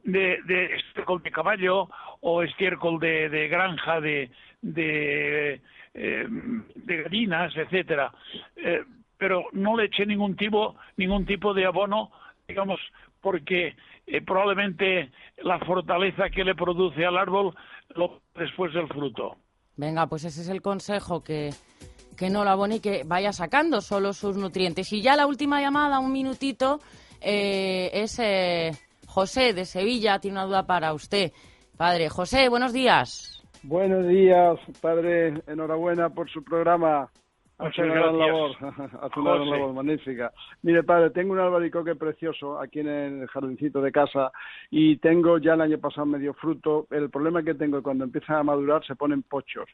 [0.05, 1.91] de, de estiércol de caballo
[2.23, 4.31] o estiércol de, de granja, de,
[4.63, 5.61] de,
[5.93, 6.27] eh,
[6.75, 8.11] de gallinas, etcétera.
[8.57, 8.83] Eh,
[9.19, 12.11] pero no le eché ningún tipo, ningún tipo de abono,
[12.49, 12.81] digamos,
[13.21, 13.77] porque
[14.07, 15.11] eh, probablemente
[15.43, 17.55] la fortaleza que le produce al árbol
[17.95, 19.37] lo después del fruto.
[19.77, 21.51] Venga, pues ese es el consejo, que,
[22.17, 24.93] que no lo abone y que vaya sacando solo sus nutrientes.
[24.93, 26.81] Y ya la última llamada, un minutito,
[27.21, 28.73] eh, es eh,
[29.07, 31.33] José de Sevilla, tiene una duda para usted.
[31.77, 33.43] Padre, José, buenos días.
[33.63, 35.43] Buenos días, padre.
[35.47, 37.11] Enhorabuena por su programa.
[37.59, 38.51] Hace una gran labor,
[39.01, 40.31] hace una gran labor magnífica.
[40.63, 44.31] Mire, padre, tengo un albaricoque precioso aquí en el jardincito de casa
[44.71, 46.87] y tengo ya el año pasado medio fruto.
[46.91, 49.69] El problema que tengo cuando empiezan a madurar se ponen pochos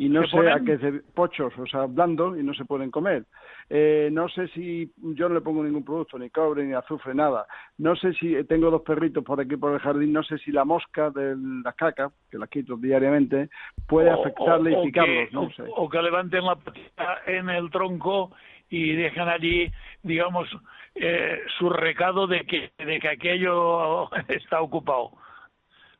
[0.00, 0.52] y no ¿Se sé ponen?
[0.54, 3.26] a qué se pochos, o sea, blandos y no se pueden comer.
[3.68, 7.46] Eh, no sé si yo no le pongo ningún producto, ni cobre, ni azufre, nada.
[7.76, 10.64] No sé si tengo dos perritos por aquí por el jardín, no sé si la
[10.64, 13.50] mosca de las cacas, que las quito diariamente,
[13.86, 15.64] puede O- afectarle o- o y picarlos, que, no o- sé.
[15.76, 18.32] o que levanten la patita en el tronco
[18.70, 19.70] y dejan allí,
[20.02, 20.48] digamos,
[20.94, 25.10] eh, su recado de que, de que aquello está ocupado.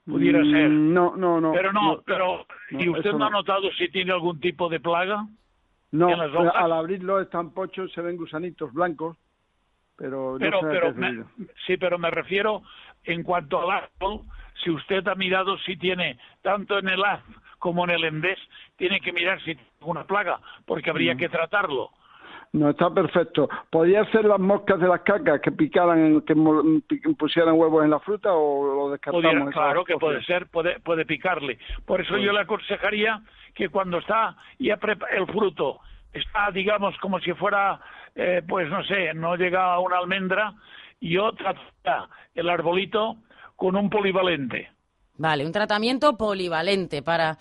[0.05, 0.71] Pudiera Mm, ser.
[0.71, 1.53] No, no, no.
[1.53, 3.39] pero no, pero no, ¿y usted no ha no.
[3.39, 5.27] notado si tiene algún tipo de plaga?
[5.93, 9.17] No, al abrirlo están pochos, se ven gusanitos blancos,
[9.97, 11.25] pero, Pero, no pero me-
[11.67, 12.63] sí, pero me refiero
[13.05, 13.71] en cuanto al
[14.01, 14.23] árbol,
[14.63, 17.23] si usted ha mirado si tiene, tanto en el haz
[17.59, 18.39] como en el endés,
[18.77, 21.19] tiene que mirar si tiene alguna plaga, porque habría Mm.
[21.19, 21.91] que tratarlo.
[22.53, 23.49] No, está perfecto.
[23.71, 26.35] ¿Podría ser las moscas de las cacas que picaran, que
[27.17, 29.53] pusieran huevos en la fruta o lo descartamos?
[29.53, 31.59] Claro que puede ser, puede, puede picarle.
[31.87, 33.21] Por eso Pues- yo le aconsejaría
[33.55, 34.79] que cuando está ya
[35.13, 35.79] el fruto
[36.13, 37.81] está, digamos, como si fuera,
[38.17, 40.53] eh, pues no sé, no llega a una almendra,
[41.01, 43.17] yo trataría el arbolito
[43.57, 44.71] con un polivalente
[45.19, 47.37] Vale, un tratamiento polivalente para,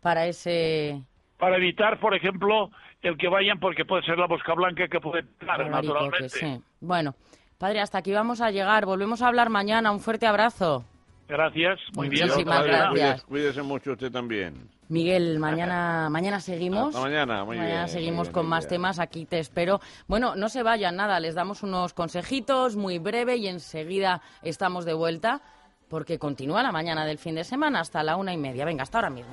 [0.00, 1.02] para ese
[1.36, 2.70] para evitar, por ejemplo,
[3.08, 6.28] el que vayan, porque puede ser la mosca blanca que puede albaricoque, naturalmente.
[6.30, 6.60] sí.
[6.80, 7.14] Bueno,
[7.58, 8.86] padre, hasta aquí vamos a llegar.
[8.86, 9.92] Volvemos a hablar mañana.
[9.92, 10.84] Un fuerte abrazo.
[11.28, 12.26] Gracias, muy bien.
[12.26, 12.78] Muchísimas mañana.
[12.78, 13.22] gracias.
[13.24, 14.68] Cuídese, cuídese mucho usted también.
[14.88, 16.88] Miguel, mañana, mañana seguimos.
[16.94, 18.68] Hasta mañana, muy mañana bien, seguimos muy bien, con más bien.
[18.68, 18.98] temas.
[18.98, 19.80] Aquí te espero.
[20.06, 21.20] Bueno, no se vayan nada.
[21.20, 25.40] Les damos unos consejitos muy breve y enseguida estamos de vuelta
[25.88, 28.64] porque continúa la mañana del fin de semana hasta la una y media.
[28.66, 29.32] Venga, hasta ahora mismo.